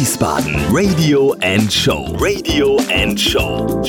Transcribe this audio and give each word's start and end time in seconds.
Wiesbaden 0.00 0.56
Radio 0.70 1.34
and 1.42 1.70
Show. 1.70 2.16
Radio 2.18 2.78
and 2.90 3.20
Show. 3.20 3.84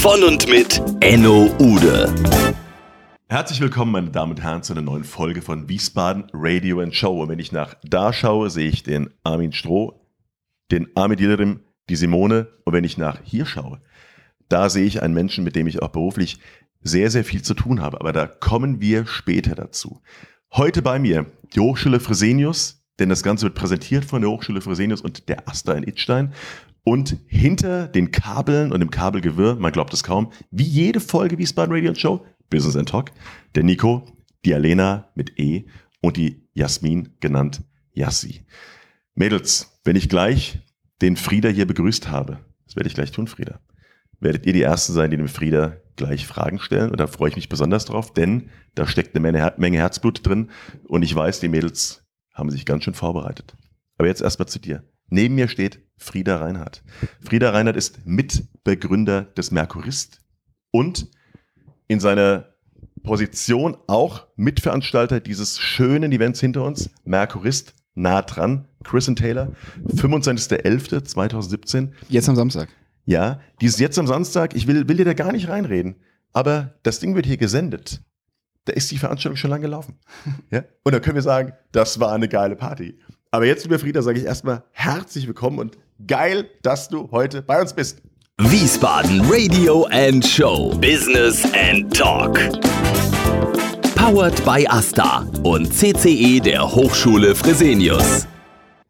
Von 0.00 0.24
und 0.24 0.48
mit 0.48 0.82
Enno 0.98 1.48
Ude. 1.60 2.12
Herzlich 3.28 3.60
willkommen, 3.60 3.92
meine 3.92 4.10
Damen 4.10 4.32
und 4.32 4.42
Herren, 4.42 4.64
zu 4.64 4.72
einer 4.72 4.82
neuen 4.82 5.04
Folge 5.04 5.42
von 5.42 5.68
Wiesbaden 5.68 6.26
Radio 6.32 6.80
and 6.80 6.92
Show. 6.92 7.22
Und 7.22 7.28
wenn 7.28 7.38
ich 7.38 7.52
nach 7.52 7.76
da 7.84 8.12
schaue, 8.12 8.50
sehe 8.50 8.68
ich 8.68 8.82
den 8.82 9.10
Armin 9.22 9.52
Stroh, 9.52 10.04
den 10.72 10.88
Armin 10.96 11.18
Dielerim, 11.18 11.60
die 11.88 11.94
Simone. 11.94 12.48
Und 12.64 12.72
wenn 12.72 12.82
ich 12.82 12.98
nach 12.98 13.20
hier 13.22 13.46
schaue, 13.46 13.80
da 14.48 14.68
sehe 14.68 14.86
ich 14.86 15.04
einen 15.04 15.14
Menschen, 15.14 15.44
mit 15.44 15.54
dem 15.54 15.68
ich 15.68 15.80
auch 15.82 15.90
beruflich 15.90 16.40
sehr, 16.80 17.12
sehr 17.12 17.22
viel 17.22 17.42
zu 17.42 17.54
tun 17.54 17.80
habe. 17.80 18.00
Aber 18.00 18.12
da 18.12 18.26
kommen 18.26 18.80
wir 18.80 19.06
später 19.06 19.54
dazu. 19.54 20.00
Heute 20.52 20.82
bei 20.82 20.98
mir 20.98 21.26
die 21.54 21.60
Hochschule 21.60 22.00
Fresenius, 22.00 22.77
denn 22.98 23.08
das 23.08 23.22
Ganze 23.22 23.44
wird 23.44 23.54
präsentiert 23.54 24.04
von 24.04 24.22
der 24.22 24.30
Hochschule 24.30 24.60
Fresenius 24.60 25.00
und 25.00 25.28
der 25.28 25.48
Asta 25.48 25.72
in 25.72 25.84
Idstein. 25.84 26.32
Und 26.84 27.18
hinter 27.26 27.86
den 27.86 28.10
Kabeln 28.10 28.72
und 28.72 28.80
dem 28.80 28.90
Kabelgewirr, 28.90 29.56
man 29.56 29.72
glaubt 29.72 29.92
es 29.92 30.02
kaum, 30.02 30.32
wie 30.50 30.64
jede 30.64 31.00
Folge 31.00 31.36
Wiesbaden 31.36 31.74
Radio 31.74 31.94
Show, 31.94 32.24
Business 32.48 32.76
and 32.76 32.88
Talk, 32.88 33.12
der 33.54 33.62
Nico, 33.62 34.06
die 34.44 34.54
Alena 34.54 35.10
mit 35.14 35.38
E 35.38 35.66
und 36.00 36.16
die 36.16 36.48
Jasmin 36.54 37.10
genannt 37.20 37.62
Yassi. 37.92 38.46
Mädels, 39.14 39.80
wenn 39.84 39.96
ich 39.96 40.08
gleich 40.08 40.60
den 41.02 41.16
Frieda 41.16 41.48
hier 41.48 41.66
begrüßt 41.66 42.10
habe, 42.10 42.38
das 42.66 42.76
werde 42.76 42.88
ich 42.88 42.94
gleich 42.94 43.10
tun, 43.12 43.26
Frieda, 43.26 43.60
werdet 44.20 44.46
ihr 44.46 44.52
die 44.52 44.62
Ersten 44.62 44.92
sein, 44.92 45.10
die 45.10 45.16
dem 45.16 45.28
Frieda 45.28 45.76
gleich 45.96 46.26
Fragen 46.26 46.58
stellen. 46.58 46.90
Und 46.90 47.00
da 47.00 47.06
freue 47.06 47.30
ich 47.30 47.36
mich 47.36 47.48
besonders 47.48 47.84
drauf, 47.84 48.12
denn 48.12 48.50
da 48.74 48.86
steckt 48.86 49.14
eine 49.14 49.20
Menge, 49.20 49.52
Menge 49.58 49.78
Herzblut 49.78 50.26
drin. 50.26 50.50
Und 50.84 51.02
ich 51.02 51.14
weiß, 51.14 51.40
die 51.40 51.48
Mädels 51.48 52.07
haben 52.38 52.50
sich 52.50 52.64
ganz 52.64 52.84
schön 52.84 52.94
vorbereitet. 52.94 53.54
Aber 53.98 54.08
jetzt 54.08 54.22
erstmal 54.22 54.48
zu 54.48 54.58
dir. 54.58 54.84
Neben 55.08 55.34
mir 55.34 55.48
steht 55.48 55.80
Frieda 55.96 56.36
Reinhardt. 56.36 56.82
Frieda 57.20 57.50
Reinhardt 57.50 57.76
ist 57.76 58.06
Mitbegründer 58.06 59.22
des 59.22 59.50
Merkurist 59.50 60.20
und 60.70 61.08
in 61.88 62.00
seiner 62.00 62.54
Position 63.02 63.76
auch 63.86 64.26
Mitveranstalter 64.36 65.20
dieses 65.20 65.58
schönen 65.58 66.12
Events 66.12 66.40
hinter 66.40 66.64
uns, 66.64 66.88
Merkurist, 67.04 67.74
nah 67.94 68.22
dran, 68.22 68.66
Chris 68.84 69.08
and 69.08 69.18
Taylor, 69.18 69.52
25.11.2017. 69.86 71.90
Jetzt 72.08 72.28
am 72.28 72.36
Samstag. 72.36 72.68
Ja, 73.04 73.40
dieses 73.60 73.80
jetzt 73.80 73.98
am 73.98 74.06
Samstag, 74.06 74.54
ich 74.54 74.66
will, 74.66 74.86
will 74.88 74.98
dir 74.98 75.06
da 75.06 75.14
gar 75.14 75.32
nicht 75.32 75.48
reinreden, 75.48 75.96
aber 76.32 76.74
das 76.82 77.00
Ding 77.00 77.14
wird 77.14 77.26
hier 77.26 77.38
gesendet. 77.38 78.02
Da 78.68 78.74
ist 78.74 78.90
die 78.90 78.98
Veranstaltung 78.98 79.36
schon 79.36 79.48
lange 79.48 79.62
gelaufen. 79.62 79.98
Ja? 80.50 80.62
Und 80.84 80.94
da 80.94 81.00
können 81.00 81.14
wir 81.14 81.22
sagen, 81.22 81.54
das 81.72 82.00
war 82.00 82.12
eine 82.12 82.28
geile 82.28 82.54
Party. 82.54 82.98
Aber 83.30 83.46
jetzt, 83.46 83.64
lieber 83.64 83.78
Frieda, 83.78 84.02
sage 84.02 84.18
ich 84.18 84.26
erstmal 84.26 84.62
herzlich 84.72 85.26
willkommen 85.26 85.58
und 85.58 85.78
geil, 86.06 86.50
dass 86.60 86.90
du 86.90 87.10
heute 87.10 87.40
bei 87.40 87.62
uns 87.62 87.72
bist. 87.72 88.02
Wiesbaden 88.36 89.22
Radio 89.22 89.86
and 89.90 90.22
Show. 90.22 90.76
Business 90.76 91.46
and 91.54 91.96
Talk. 91.96 92.34
Powered 93.94 94.44
by 94.44 94.66
Asta 94.68 95.26
und 95.44 95.72
CCE 95.72 96.40
der 96.40 96.70
Hochschule 96.70 97.34
Fresenius. 97.34 98.26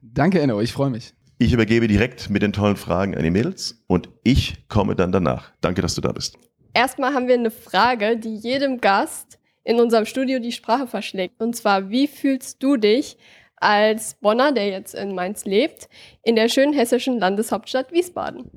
Danke, 0.02 0.40
Enno, 0.40 0.60
ich 0.60 0.72
freue 0.72 0.90
mich. 0.90 1.14
Ich 1.38 1.52
übergebe 1.52 1.86
direkt 1.86 2.30
mit 2.30 2.42
den 2.42 2.52
tollen 2.52 2.76
Fragen 2.76 3.16
an 3.16 3.22
die 3.22 3.30
Mädels 3.30 3.84
und 3.86 4.08
ich 4.24 4.68
komme 4.68 4.96
dann 4.96 5.12
danach. 5.12 5.52
Danke, 5.60 5.82
dass 5.82 5.94
du 5.94 6.00
da 6.00 6.10
bist. 6.10 6.36
Erstmal 6.74 7.14
haben 7.14 7.28
wir 7.28 7.34
eine 7.34 7.52
Frage, 7.52 8.16
die 8.16 8.34
jedem 8.34 8.80
Gast 8.80 9.37
in 9.68 9.80
unserem 9.80 10.06
Studio 10.06 10.38
die 10.38 10.52
Sprache 10.52 10.86
verschlägt. 10.86 11.42
Und 11.42 11.54
zwar, 11.54 11.90
wie 11.90 12.06
fühlst 12.06 12.62
du 12.62 12.78
dich 12.78 13.18
als 13.56 14.14
Bonner, 14.14 14.50
der 14.50 14.68
jetzt 14.68 14.94
in 14.94 15.14
Mainz 15.14 15.44
lebt, 15.44 15.90
in 16.24 16.36
der 16.36 16.48
schönen 16.48 16.72
hessischen 16.72 17.18
Landeshauptstadt 17.18 17.92
Wiesbaden? 17.92 18.50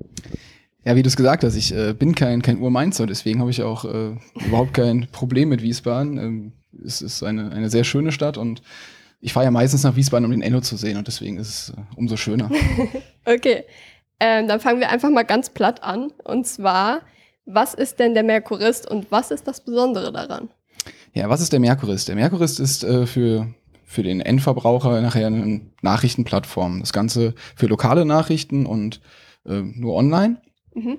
Ja, 0.85 0.95
wie 0.95 1.03
du 1.03 1.09
es 1.09 1.17
gesagt 1.17 1.43
hast, 1.43 1.57
ich 1.57 1.75
äh, 1.75 1.93
bin 1.93 2.15
kein, 2.15 2.41
kein 2.41 2.61
Ur-Mainzer, 2.61 3.07
deswegen 3.07 3.41
habe 3.41 3.51
ich 3.51 3.61
auch 3.61 3.83
äh, 3.83 4.15
überhaupt 4.35 4.73
kein 4.73 5.07
Problem 5.11 5.49
mit 5.49 5.61
Wiesbaden. 5.61 6.17
Ähm, 6.17 6.53
es 6.85 7.01
ist 7.01 7.23
eine, 7.23 7.51
eine 7.51 7.69
sehr 7.69 7.83
schöne 7.83 8.13
Stadt 8.13 8.37
und 8.37 8.61
ich 9.19 9.33
fahre 9.33 9.43
ja 9.43 9.51
meistens 9.51 9.83
nach 9.83 9.97
Wiesbaden, 9.97 10.23
um 10.23 10.31
den 10.31 10.41
Enno 10.41 10.61
zu 10.61 10.77
sehen 10.77 10.97
und 10.97 11.07
deswegen 11.07 11.37
ist 11.37 11.49
es 11.49 11.69
äh, 11.71 11.81
umso 11.97 12.15
schöner. 12.15 12.49
okay, 13.25 13.65
ähm, 14.21 14.47
dann 14.47 14.61
fangen 14.61 14.79
wir 14.79 14.89
einfach 14.89 15.09
mal 15.09 15.23
ganz 15.23 15.49
platt 15.49 15.83
an. 15.83 16.13
Und 16.23 16.47
zwar, 16.47 17.01
was 17.45 17.73
ist 17.73 17.99
denn 17.99 18.13
der 18.13 18.23
Merkurist 18.23 18.89
und 18.89 19.11
was 19.11 19.29
ist 19.29 19.45
das 19.45 19.59
Besondere 19.59 20.13
daran? 20.13 20.49
Ja, 21.13 21.29
was 21.29 21.41
ist 21.41 21.51
der 21.51 21.59
Merkurist? 21.59 22.07
Der 22.07 22.15
Merkurist 22.15 22.59
ist 22.59 22.83
äh, 22.83 23.05
für, 23.05 23.53
für 23.83 24.03
den 24.03 24.21
Endverbraucher 24.21 25.01
nachher 25.01 25.27
eine 25.27 25.61
Nachrichtenplattform. 25.81 26.79
Das 26.79 26.93
Ganze 26.93 27.35
für 27.55 27.67
lokale 27.67 28.05
Nachrichten 28.05 28.65
und 28.65 29.01
äh, 29.45 29.61
nur 29.61 29.95
online. 29.95 30.41
Mhm. 30.73 30.97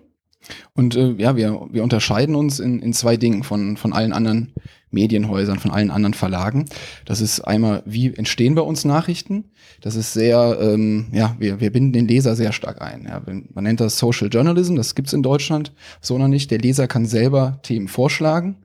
Und 0.75 0.97
äh, 0.97 1.13
ja, 1.13 1.37
wir, 1.37 1.69
wir 1.71 1.83
unterscheiden 1.83 2.35
uns 2.35 2.61
in, 2.61 2.81
in 2.81 2.93
zwei 2.93 3.17
Dingen 3.17 3.45
von, 3.45 3.77
von 3.77 3.93
allen 3.93 4.13
anderen 4.13 4.53
Medienhäusern, 4.91 5.59
von 5.59 5.71
allen 5.71 5.91
anderen 5.91 6.15
Verlagen. 6.15 6.67
Das 7.05 7.21
ist 7.21 7.41
einmal, 7.41 7.83
wie 7.87 8.15
entstehen 8.15 8.55
bei 8.55 8.63
uns 8.63 8.85
Nachrichten? 8.85 9.45
Das 9.81 9.95
ist 9.95 10.13
sehr, 10.13 10.59
ähm, 10.61 11.07
ja, 11.13 11.37
wir, 11.39 11.61
wir 11.61 11.73
binden 11.73 11.93
den 11.93 12.09
Leser 12.09 12.37
sehr 12.37 12.53
stark 12.53 12.83
ein. 12.83 13.07
Ja. 13.09 13.23
Man 13.55 13.65
nennt 13.65 13.81
das 13.81 13.99
Social 13.99 14.29
Journalism, 14.29 14.77
das 14.77 14.95
gibt's 14.95 15.13
in 15.13 15.23
Deutschland 15.23 15.73
so 16.01 16.19
noch 16.19 16.29
nicht. 16.29 16.51
Der 16.51 16.59
Leser 16.59 16.87
kann 16.89 17.07
selber 17.07 17.61
Themen 17.63 17.89
vorschlagen. 17.89 18.57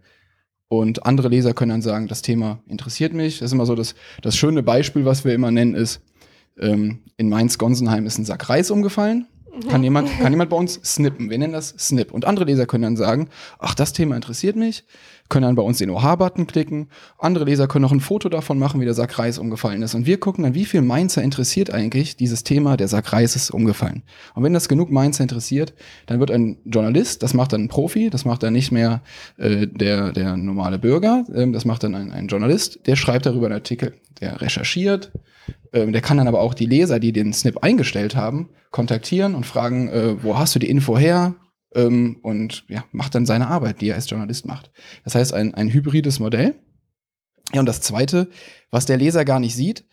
Und 0.69 1.05
andere 1.05 1.29
Leser 1.29 1.53
können 1.53 1.69
dann 1.69 1.81
sagen, 1.81 2.07
das 2.07 2.21
Thema 2.21 2.59
interessiert 2.67 3.13
mich. 3.13 3.39
Das 3.39 3.47
ist 3.47 3.53
immer 3.53 3.65
so 3.65 3.75
das, 3.75 3.95
das 4.21 4.35
schöne 4.35 4.63
Beispiel, 4.63 5.05
was 5.05 5.23
wir 5.23 5.33
immer 5.33 5.51
nennen, 5.51 5.75
ist, 5.75 6.01
ähm, 6.59 6.99
in 7.15 7.29
Mainz-Gonsenheim 7.29 8.05
ist 8.05 8.17
ein 8.17 8.25
Sack 8.25 8.49
Reis 8.49 8.71
umgefallen. 8.71 9.27
Kann 9.69 9.81
jemand, 9.81 10.09
kann 10.19 10.31
jemand 10.31 10.51
bei 10.51 10.57
uns 10.57 10.75
snippen? 10.83 11.29
Wir 11.29 11.37
nennen 11.37 11.53
das 11.53 11.69
Snip. 11.69 12.11
Und 12.11 12.25
andere 12.25 12.45
Leser 12.45 12.65
können 12.65 12.83
dann 12.83 12.97
sagen, 12.97 13.29
ach, 13.57 13.73
das 13.73 13.91
Thema 13.93 14.15
interessiert 14.15 14.55
mich, 14.55 14.83
können 15.29 15.43
dann 15.43 15.55
bei 15.55 15.63
uns 15.63 15.77
den 15.77 15.89
OH-Button 15.89 16.47
klicken. 16.47 16.89
Andere 17.17 17.45
Leser 17.45 17.67
können 17.67 17.83
noch 17.83 17.91
ein 17.91 17.99
Foto 17.99 18.29
davon 18.29 18.59
machen, 18.59 18.79
wie 18.79 18.85
der 18.85 18.93
Sack 18.93 19.19
Reis 19.19 19.37
umgefallen 19.37 19.81
ist. 19.81 19.95
Und 19.95 20.05
wir 20.05 20.19
gucken 20.19 20.43
dann, 20.43 20.53
wie 20.53 20.65
viel 20.65 20.81
Mainzer 20.81 21.21
interessiert 21.21 21.73
eigentlich 21.73 22.15
dieses 22.15 22.43
Thema, 22.43 22.77
der 22.77 22.87
Sack 22.87 23.13
Reis 23.13 23.35
ist 23.35 23.51
umgefallen. 23.51 24.03
Und 24.35 24.43
wenn 24.43 24.53
das 24.53 24.69
genug 24.69 24.91
Mainzer 24.91 25.23
interessiert, 25.23 25.73
dann 26.05 26.19
wird 26.19 26.31
ein 26.31 26.57
Journalist, 26.65 27.23
das 27.23 27.33
macht 27.33 27.53
dann 27.53 27.63
ein 27.63 27.67
Profi, 27.67 28.09
das 28.09 28.25
macht 28.25 28.43
dann 28.43 28.53
nicht 28.53 28.71
mehr 28.71 29.01
äh, 29.37 29.67
der, 29.67 30.11
der 30.11 30.37
normale 30.37 30.79
Bürger, 30.79 31.25
äh, 31.33 31.49
das 31.51 31.65
macht 31.65 31.83
dann 31.83 31.95
ein, 31.95 32.11
ein 32.11 32.27
Journalist, 32.27 32.87
der 32.87 32.95
schreibt 32.95 33.25
darüber 33.25 33.47
einen 33.47 33.55
Artikel, 33.55 33.93
der 34.19 34.41
recherchiert, 34.41 35.11
ähm, 35.73 35.91
der 35.91 36.01
kann 36.01 36.17
dann 36.17 36.27
aber 36.27 36.41
auch 36.41 36.53
die 36.53 36.65
Leser, 36.65 36.99
die 36.99 37.11
den 37.11 37.33
Snip 37.33 37.63
eingestellt 37.63 38.15
haben, 38.15 38.49
kontaktieren 38.71 39.35
und 39.35 39.45
fragen, 39.45 39.89
äh, 39.89 40.23
wo 40.23 40.37
hast 40.37 40.55
du 40.55 40.59
die 40.59 40.69
Info 40.69 40.97
her? 40.97 41.35
Ähm, 41.75 42.17
und 42.21 42.65
ja, 42.69 42.85
macht 42.91 43.15
dann 43.15 43.25
seine 43.25 43.47
Arbeit, 43.47 43.81
die 43.81 43.89
er 43.89 43.95
als 43.95 44.09
Journalist 44.09 44.45
macht. 44.45 44.71
Das 45.03 45.15
heißt, 45.15 45.33
ein, 45.33 45.53
ein 45.53 45.69
hybrides 45.69 46.19
Modell. 46.19 46.55
Ja, 47.53 47.59
und 47.59 47.65
das 47.65 47.81
Zweite, 47.81 48.29
was 48.71 48.85
der 48.85 48.97
Leser 48.97 49.25
gar 49.25 49.39
nicht 49.39 49.55
sieht, 49.55 49.85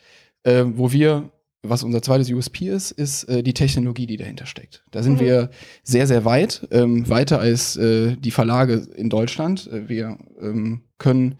äh, 0.43 0.65
wo 0.67 0.93
wir, 0.93 1.31
was 1.62 1.83
unser 1.83 2.03
zweites 2.03 2.31
USP 2.31 2.69
ist, 2.69 2.91
ist 2.91 3.25
äh, 3.25 3.43
die 3.43 3.55
Technologie, 3.55 4.07
die 4.07 4.17
dahinter 4.17 4.47
steckt. 4.47 4.85
Da 4.91 5.03
sind 5.03 5.15
mhm. 5.15 5.21
wir 5.21 5.51
sehr, 5.83 6.07
sehr 6.07 6.25
weit, 6.25 6.67
ähm, 6.71 7.09
weiter 7.09 7.41
als 7.41 7.77
äh, 7.77 8.17
die 8.17 8.31
Verlage 8.31 8.87
in 8.97 9.09
Deutschland. 9.09 9.69
Äh, 9.73 9.89
wir 9.89 10.19
ähm, 10.41 10.83
können 10.99 11.39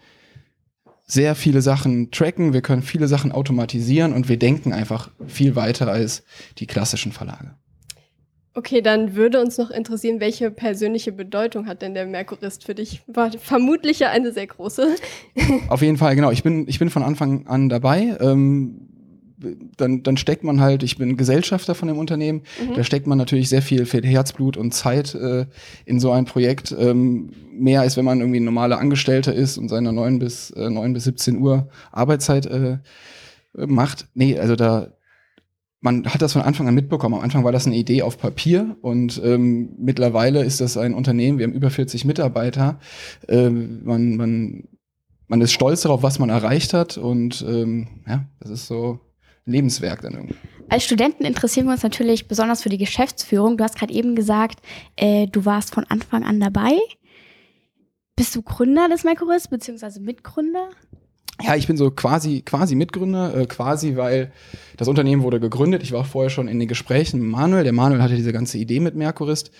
sehr 1.07 1.35
viele 1.35 1.61
Sachen 1.61 2.11
tracken, 2.11 2.53
wir 2.53 2.61
können 2.61 2.81
viele 2.81 3.07
Sachen 3.07 3.31
automatisieren 3.31 4.13
und 4.13 4.27
wir 4.27 4.37
denken 4.37 4.73
einfach 4.73 5.11
viel 5.27 5.55
weiter 5.55 5.87
als 5.87 6.23
die 6.57 6.65
klassischen 6.65 7.11
Verlage. 7.11 7.55
Okay, 8.57 8.81
dann 8.81 9.15
würde 9.15 9.41
uns 9.41 9.57
noch 9.57 9.69
interessieren, 9.69 10.21
welche 10.21 10.49
persönliche 10.49 11.11
Bedeutung 11.11 11.67
hat 11.67 11.81
denn 11.81 11.93
der 11.93 12.05
Merkurist 12.05 12.63
für 12.63 12.73
dich? 12.73 13.01
War 13.05 13.29
vermutlich 13.31 13.99
ja 13.99 14.11
eine 14.11 14.31
sehr 14.31 14.47
große. 14.47 14.95
Auf 15.67 15.81
jeden 15.81 15.97
Fall, 15.97 16.15
genau. 16.15 16.31
Ich 16.31 16.41
bin, 16.41 16.65
ich 16.69 16.79
bin 16.79 16.89
von 16.89 17.03
Anfang 17.03 17.47
an 17.47 17.67
dabei. 17.67 18.17
Ähm, 18.21 18.87
dann, 19.75 20.03
dann 20.03 20.15
steckt 20.15 20.45
man 20.45 20.61
halt, 20.61 20.83
ich 20.83 20.97
bin 20.97 21.17
Gesellschafter 21.17 21.75
von 21.75 21.89
dem 21.89 21.97
Unternehmen, 21.97 22.43
mhm. 22.61 22.75
da 22.75 22.83
steckt 22.85 23.07
man 23.07 23.17
natürlich 23.17 23.49
sehr 23.49 23.61
viel, 23.61 23.85
viel 23.85 24.05
Herzblut 24.05 24.55
und 24.55 24.73
Zeit 24.73 25.13
äh, 25.15 25.45
in 25.85 25.99
so 25.99 26.11
ein 26.11 26.23
Projekt, 26.23 26.73
ähm, 26.79 27.31
mehr 27.51 27.81
als 27.81 27.97
wenn 27.97 28.05
man 28.05 28.21
irgendwie 28.21 28.39
ein 28.39 28.45
normaler 28.45 28.79
Angestellter 28.79 29.33
ist 29.33 29.57
und 29.57 29.67
seine 29.67 29.91
neun 29.91 30.19
bis 30.19 30.51
äh, 30.51 30.69
9 30.69 30.93
bis 30.93 31.03
17 31.03 31.37
Uhr 31.39 31.67
Arbeitszeit 31.91 32.45
äh, 32.45 32.77
macht. 33.53 34.07
Nee, 34.13 34.39
also 34.39 34.55
da, 34.55 34.94
man 35.85 36.03
hat 36.11 36.23
das 36.23 36.33
von 36.33 36.41
Anfang 36.41 36.67
an 36.67 36.73
mitbekommen. 36.73 37.13
Am 37.13 37.21
Anfang 37.21 37.43
war 37.43 37.51
das 37.51 37.67
eine 37.67 37.75
Idee 37.75 38.01
auf 38.01 38.17
Papier 38.17 38.75
und 38.81 39.21
ähm, 39.23 39.69
mittlerweile 39.77 40.43
ist 40.43 40.59
das 40.59 40.77
ein 40.77 40.95
Unternehmen, 40.95 41.37
wir 41.37 41.45
haben 41.45 41.53
über 41.53 41.69
40 41.69 42.05
Mitarbeiter. 42.05 42.79
Ähm, 43.29 43.85
man, 43.85 44.15
man, 44.17 44.63
man 45.27 45.41
ist 45.41 45.53
stolz 45.53 45.83
darauf, 45.83 46.01
was 46.01 46.17
man 46.17 46.29
erreicht 46.29 46.73
hat 46.73 46.97
und 46.97 47.45
ähm, 47.47 47.87
ja, 48.07 48.25
das 48.39 48.49
ist 48.49 48.67
so 48.67 48.99
Lebenswerk 49.45 50.01
dann 50.01 50.13
irgendwie. 50.13 50.35
Als 50.69 50.83
Studenten 50.83 51.23
interessieren 51.23 51.67
wir 51.67 51.73
uns 51.73 51.83
natürlich 51.83 52.27
besonders 52.27 52.63
für 52.63 52.69
die 52.69 52.79
Geschäftsführung. 52.79 53.55
Du 53.55 53.63
hast 53.63 53.77
gerade 53.77 53.93
eben 53.93 54.15
gesagt, 54.15 54.61
äh, 54.95 55.27
du 55.27 55.45
warst 55.45 55.75
von 55.75 55.85
Anfang 55.87 56.23
an 56.23 56.39
dabei. 56.39 56.71
Bist 58.15 58.35
du 58.35 58.41
Gründer 58.41 58.89
des 58.89 59.03
Microris, 59.03 59.49
beziehungsweise 59.49 60.01
Mitgründer? 60.01 60.71
Ja, 61.41 61.55
ich 61.55 61.67
bin 61.67 61.75
so 61.75 61.91
quasi, 61.91 62.41
quasi 62.41 62.75
Mitgründer, 62.75 63.35
äh, 63.35 63.45
quasi, 63.45 63.97
weil 63.97 64.31
das 64.77 64.87
Unternehmen 64.87 65.21
wurde 65.21 65.39
gegründet. 65.39 65.83
Ich 65.83 65.91
war 65.91 66.05
vorher 66.05 66.29
schon 66.29 66.47
in 66.47 66.59
den 66.59 66.67
Gesprächen 66.67 67.19
mit 67.19 67.29
Manuel. 67.29 67.63
Der 67.63 67.73
Manuel 67.73 68.01
hatte 68.01 68.15
diese 68.15 68.31
ganze 68.31 68.57
Idee 68.57 68.79
mit 68.79 68.95
Merkurist 68.95 69.51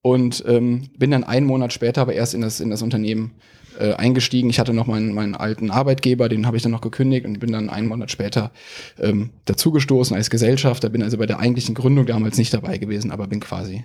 und 0.00 0.42
ähm, 0.46 0.88
bin 0.96 1.10
dann 1.10 1.24
einen 1.24 1.46
Monat 1.46 1.72
später 1.72 2.00
aber 2.00 2.14
erst 2.14 2.34
in 2.34 2.40
das, 2.40 2.60
in 2.60 2.70
das 2.70 2.82
Unternehmen 2.82 3.32
äh, 3.78 3.92
eingestiegen. 3.94 4.48
Ich 4.48 4.58
hatte 4.58 4.72
noch 4.72 4.86
meinen, 4.86 5.14
meinen 5.14 5.34
alten 5.34 5.70
Arbeitgeber, 5.70 6.28
den 6.28 6.46
habe 6.46 6.56
ich 6.56 6.62
dann 6.62 6.72
noch 6.72 6.80
gekündigt 6.80 7.26
und 7.26 7.40
bin 7.40 7.52
dann 7.52 7.68
einen 7.68 7.88
Monat 7.88 8.10
später 8.10 8.50
ähm, 8.98 9.30
dazugestoßen 9.44 10.16
als 10.16 10.30
Gesellschafter. 10.30 10.88
Bin 10.88 11.02
also 11.02 11.18
bei 11.18 11.26
der 11.26 11.38
eigentlichen 11.38 11.74
Gründung 11.74 12.06
damals 12.06 12.38
nicht 12.38 12.54
dabei 12.54 12.78
gewesen, 12.78 13.10
aber 13.10 13.26
bin 13.26 13.40
quasi 13.40 13.84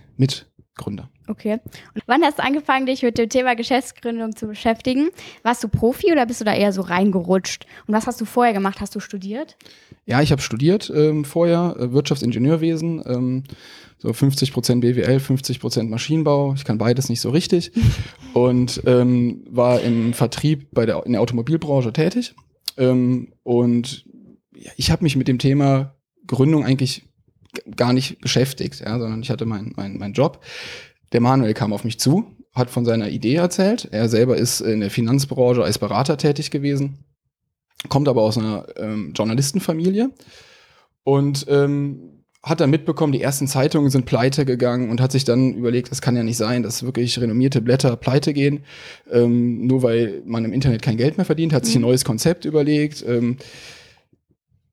Mitgründer. 0.73 1.09
Okay. 1.27 1.59
Und 1.93 2.03
wann 2.07 2.23
hast 2.23 2.39
du 2.39 2.43
angefangen, 2.43 2.85
dich 2.85 3.03
mit 3.03 3.17
dem 3.17 3.29
Thema 3.29 3.55
Geschäftsgründung 3.55 4.35
zu 4.35 4.47
beschäftigen? 4.47 5.09
Warst 5.43 5.63
du 5.63 5.67
Profi 5.67 6.11
oder 6.11 6.25
bist 6.25 6.41
du 6.41 6.45
da 6.45 6.53
eher 6.53 6.73
so 6.73 6.81
reingerutscht? 6.81 7.65
Und 7.87 7.93
was 7.93 8.07
hast 8.07 8.19
du 8.19 8.25
vorher 8.25 8.53
gemacht? 8.53 8.81
Hast 8.81 8.95
du 8.95 8.99
studiert? 8.99 9.55
Ja, 10.05 10.21
ich 10.21 10.31
habe 10.31 10.41
studiert 10.41 10.91
ähm, 10.93 11.25
vorher, 11.25 11.75
äh, 11.79 11.91
Wirtschaftsingenieurwesen. 11.91 13.03
Ähm, 13.05 13.43
so 13.99 14.11
50 14.11 14.51
Prozent 14.51 14.81
BWL, 14.81 15.19
50 15.19 15.59
Prozent 15.59 15.89
Maschinenbau. 15.89 16.53
Ich 16.55 16.65
kann 16.65 16.77
beides 16.77 17.07
nicht 17.07 17.21
so 17.21 17.29
richtig. 17.29 17.71
und 18.33 18.81
ähm, 18.85 19.45
war 19.49 19.79
im 19.81 20.13
Vertrieb 20.13 20.67
bei 20.71 20.85
der, 20.85 21.05
in 21.05 21.13
der 21.13 21.21
Automobilbranche 21.21 21.93
tätig. 21.93 22.35
Ähm, 22.77 23.33
und 23.43 24.05
ja, 24.55 24.71
ich 24.75 24.91
habe 24.91 25.03
mich 25.03 25.15
mit 25.15 25.27
dem 25.27 25.39
Thema 25.39 25.95
Gründung 26.25 26.65
eigentlich 26.65 27.03
gar 27.75 27.93
nicht 27.93 28.19
beschäftigt, 28.21 28.79
ja, 28.79 28.99
sondern 28.99 29.21
ich 29.21 29.29
hatte 29.29 29.45
meinen 29.45 29.73
mein, 29.75 29.97
mein 29.97 30.13
Job. 30.13 30.43
Der 31.11 31.21
Manuel 31.21 31.53
kam 31.53 31.73
auf 31.73 31.83
mich 31.83 31.99
zu, 31.99 32.25
hat 32.53 32.69
von 32.69 32.85
seiner 32.85 33.09
Idee 33.09 33.35
erzählt. 33.35 33.87
Er 33.91 34.09
selber 34.09 34.37
ist 34.37 34.61
in 34.61 34.79
der 34.79 34.89
Finanzbranche 34.89 35.63
als 35.63 35.77
Berater 35.77 36.17
tätig 36.17 36.51
gewesen, 36.51 36.99
kommt 37.89 38.07
aber 38.07 38.21
aus 38.21 38.37
einer 38.37 38.65
ähm, 38.77 39.13
Journalistenfamilie 39.15 40.09
und 41.03 41.45
ähm, 41.49 42.09
hat 42.41 42.59
dann 42.59 42.69
mitbekommen, 42.71 43.13
die 43.13 43.21
ersten 43.21 43.47
Zeitungen 43.47 43.89
sind 43.89 44.05
pleite 44.05 44.43
gegangen 44.45 44.89
und 44.89 44.99
hat 44.99 45.13
sich 45.13 45.23
dann 45.23 45.53
überlegt, 45.53 45.91
das 45.91 46.01
kann 46.01 46.17
ja 46.17 46.23
nicht 46.23 46.35
sein, 46.35 46.61
dass 46.61 46.83
wirklich 46.83 47.19
renommierte 47.21 47.61
Blätter 47.61 47.95
pleite 47.95 48.33
gehen, 48.33 48.65
ähm, 49.09 49.65
nur 49.65 49.81
weil 49.81 50.21
man 50.25 50.43
im 50.43 50.51
Internet 50.51 50.81
kein 50.81 50.97
Geld 50.97 51.15
mehr 51.17 51.25
verdient, 51.25 51.53
hat 51.53 51.65
sich 51.65 51.75
ein 51.75 51.81
Mhm. 51.81 51.87
neues 51.87 52.03
Konzept 52.03 52.43
überlegt, 52.43 53.03
ähm, 53.07 53.37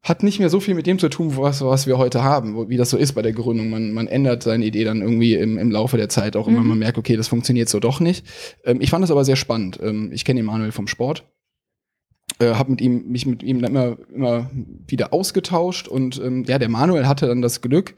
hat 0.02 0.22
nicht 0.22 0.38
mehr 0.38 0.48
so 0.48 0.60
viel 0.60 0.74
mit 0.74 0.86
dem 0.86 0.98
zu 0.98 1.10
tun, 1.10 1.36
was, 1.36 1.60
was 1.62 1.86
wir 1.86 1.98
heute 1.98 2.22
haben, 2.22 2.70
wie 2.70 2.78
das 2.78 2.90
so 2.90 2.96
ist 2.96 3.12
bei 3.12 3.22
der 3.22 3.32
Gründung. 3.32 3.68
Man, 3.68 3.92
man 3.92 4.06
ändert 4.06 4.42
seine 4.42 4.64
Idee 4.64 4.84
dann 4.84 5.02
irgendwie 5.02 5.34
im, 5.34 5.58
im 5.58 5.70
Laufe 5.70 5.98
der 5.98 6.08
Zeit 6.08 6.36
auch 6.36 6.48
immer, 6.48 6.60
Mhm. 6.60 6.68
man 6.68 6.78
merkt, 6.78 6.96
okay, 6.96 7.16
das 7.16 7.28
funktioniert 7.28 7.68
so 7.68 7.80
doch 7.80 8.00
nicht. 8.00 8.24
Ähm, 8.64 8.80
ich 8.80 8.90
fand 8.90 9.02
das 9.02 9.10
aber 9.10 9.24
sehr 9.24 9.36
spannend. 9.36 9.78
Ähm, 9.82 10.10
ich 10.12 10.24
kenne 10.24 10.40
den 10.40 10.46
Manuel 10.46 10.72
vom 10.72 10.86
Sport 10.86 11.24
äh, 12.38 12.54
habe 12.54 12.70
mit 12.70 12.80
ihm 12.80 13.08
mich 13.08 13.26
mit 13.26 13.42
ihm 13.42 13.62
immer 13.62 13.98
immer 14.14 14.50
wieder 14.86 15.12
ausgetauscht 15.12 15.88
und 15.88 16.20
ähm, 16.24 16.44
ja 16.46 16.58
der 16.58 16.68
Manuel 16.68 17.06
hatte 17.06 17.26
dann 17.26 17.42
das 17.42 17.60
Glück 17.60 17.94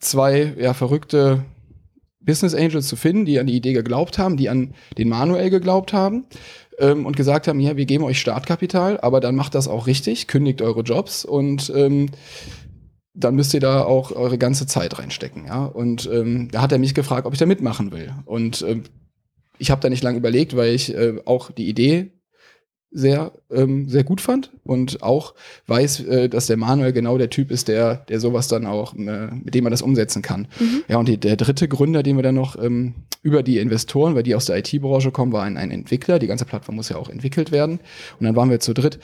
zwei 0.00 0.54
ja 0.58 0.74
verrückte 0.74 1.44
Business 2.24 2.54
Angels 2.54 2.88
zu 2.88 2.96
finden, 2.96 3.24
die 3.24 3.38
an 3.38 3.46
die 3.46 3.56
Idee 3.56 3.72
geglaubt 3.72 4.18
haben, 4.18 4.36
die 4.36 4.48
an 4.48 4.74
den 4.98 5.08
Manuel 5.08 5.50
geglaubt 5.50 5.92
haben 5.92 6.26
ähm, 6.78 7.06
und 7.06 7.16
gesagt 7.16 7.48
haben, 7.48 7.60
ja 7.60 7.76
wir 7.76 7.86
geben 7.86 8.04
euch 8.04 8.20
Startkapital, 8.20 9.00
aber 9.00 9.20
dann 9.20 9.36
macht 9.36 9.54
das 9.54 9.68
auch 9.68 9.86
richtig, 9.86 10.26
kündigt 10.26 10.62
eure 10.62 10.82
Jobs 10.82 11.24
und 11.24 11.72
ähm, 11.74 12.10
dann 13.14 13.34
müsst 13.34 13.52
ihr 13.54 13.60
da 13.60 13.84
auch 13.84 14.12
eure 14.12 14.38
ganze 14.38 14.66
Zeit 14.66 14.98
reinstecken, 14.98 15.46
ja. 15.46 15.66
Und 15.66 16.08
ähm, 16.10 16.48
da 16.50 16.62
hat 16.62 16.72
er 16.72 16.78
mich 16.78 16.94
gefragt, 16.94 17.26
ob 17.26 17.34
ich 17.34 17.38
da 17.38 17.46
mitmachen 17.46 17.92
will. 17.92 18.14
Und 18.24 18.64
ähm, 18.66 18.84
ich 19.58 19.70
habe 19.70 19.82
da 19.82 19.90
nicht 19.90 20.02
lange 20.02 20.18
überlegt, 20.18 20.56
weil 20.56 20.74
ich 20.74 20.94
äh, 20.94 21.16
auch 21.26 21.50
die 21.50 21.68
Idee 21.68 22.12
sehr, 22.92 23.32
ähm, 23.50 23.88
sehr 23.88 24.04
gut 24.04 24.20
fand 24.20 24.50
und 24.64 25.02
auch 25.02 25.34
weiß, 25.66 26.00
äh, 26.00 26.28
dass 26.28 26.46
der 26.46 26.56
Manuel 26.56 26.92
genau 26.92 27.16
der 27.16 27.30
Typ 27.30 27.50
ist, 27.50 27.68
der, 27.68 27.96
der 27.96 28.20
sowas 28.20 28.48
dann 28.48 28.66
auch, 28.66 28.94
äh, 28.94 29.28
mit 29.32 29.54
dem 29.54 29.64
man 29.64 29.70
das 29.70 29.82
umsetzen 29.82 30.22
kann. 30.22 30.48
Mhm. 30.60 30.84
Ja, 30.88 30.98
und 30.98 31.08
die, 31.08 31.18
der 31.18 31.36
dritte 31.36 31.68
Gründer, 31.68 32.02
den 32.02 32.16
wir 32.16 32.22
dann 32.22 32.34
noch 32.34 32.62
ähm, 32.62 32.94
über 33.22 33.42
die 33.42 33.58
Investoren, 33.58 34.14
weil 34.14 34.22
die 34.22 34.34
aus 34.34 34.46
der 34.46 34.58
IT-Branche 34.58 35.10
kommen, 35.10 35.32
war 35.32 35.42
ein, 35.42 35.56
ein 35.56 35.70
Entwickler. 35.70 36.18
Die 36.18 36.26
ganze 36.26 36.44
Plattform 36.44 36.76
muss 36.76 36.90
ja 36.90 36.96
auch 36.96 37.08
entwickelt 37.08 37.50
werden. 37.50 37.80
Und 38.18 38.26
dann 38.26 38.36
waren 38.36 38.50
wir 38.50 38.60
zu 38.60 38.74
dritt. 38.74 38.98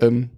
Ähm, 0.00 0.30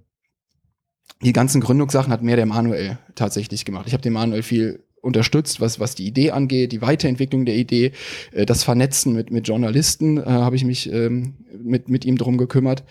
die 1.23 1.33
ganzen 1.33 1.61
Gründungssachen 1.61 2.13
hat 2.13 2.23
mehr 2.23 2.37
der 2.37 2.47
Manuel 2.47 2.99
tatsächlich 3.15 3.65
gemacht. 3.65 3.87
Ich 3.87 3.93
habe 3.93 4.03
den 4.03 4.13
Manuel 4.13 4.43
viel 4.43 4.85
unterstützt, 5.03 5.61
was, 5.61 5.79
was 5.79 5.95
die 5.95 6.07
Idee 6.07 6.31
angeht, 6.31 6.73
die 6.73 6.81
Weiterentwicklung 6.81 7.45
der 7.45 7.57
Idee, 7.57 7.93
äh, 8.31 8.47
das 8.47 8.65
Vernetzen 8.65 9.13
mit, 9.13 9.31
mit 9.31 9.47
Journalisten, 9.47 10.17
äh, 10.17 10.23
habe 10.25 10.57
ich 10.57 10.65
mich 10.65 10.91
ähm, 10.91 11.35
mit, 11.63 11.89
mit 11.91 12.05
ihm 12.07 12.17
drum 12.17 12.39
gekümmert. 12.39 12.85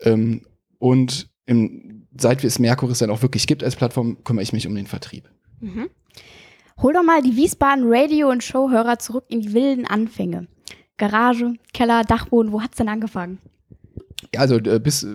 Ähm, 0.00 0.42
und 0.78 1.30
im, 1.46 2.06
seit 2.18 2.44
es 2.44 2.58
Mercuris 2.58 2.98
dann 2.98 3.10
auch 3.10 3.22
wirklich 3.22 3.46
gibt 3.46 3.64
als 3.64 3.76
Plattform, 3.76 4.22
kümmere 4.24 4.42
ich 4.42 4.52
mich 4.52 4.66
um 4.66 4.74
den 4.74 4.86
Vertrieb. 4.86 5.30
Mhm. 5.60 5.88
Hol 6.80 6.92
doch 6.92 7.04
mal 7.04 7.22
die 7.22 7.36
Wiesbaden 7.36 7.84
Radio- 7.86 8.30
und 8.30 8.42
Showhörer 8.42 8.98
zurück 8.98 9.24
in 9.28 9.40
die 9.40 9.54
wilden 9.54 9.86
Anfänge. 9.86 10.48
Garage, 10.96 11.54
Keller, 11.72 12.02
Dachboden, 12.02 12.52
wo 12.52 12.60
hat's 12.60 12.76
denn 12.76 12.88
angefangen? 12.88 13.38
Ja, 14.34 14.40
also 14.40 14.56
äh, 14.56 14.80
bis, 14.80 15.06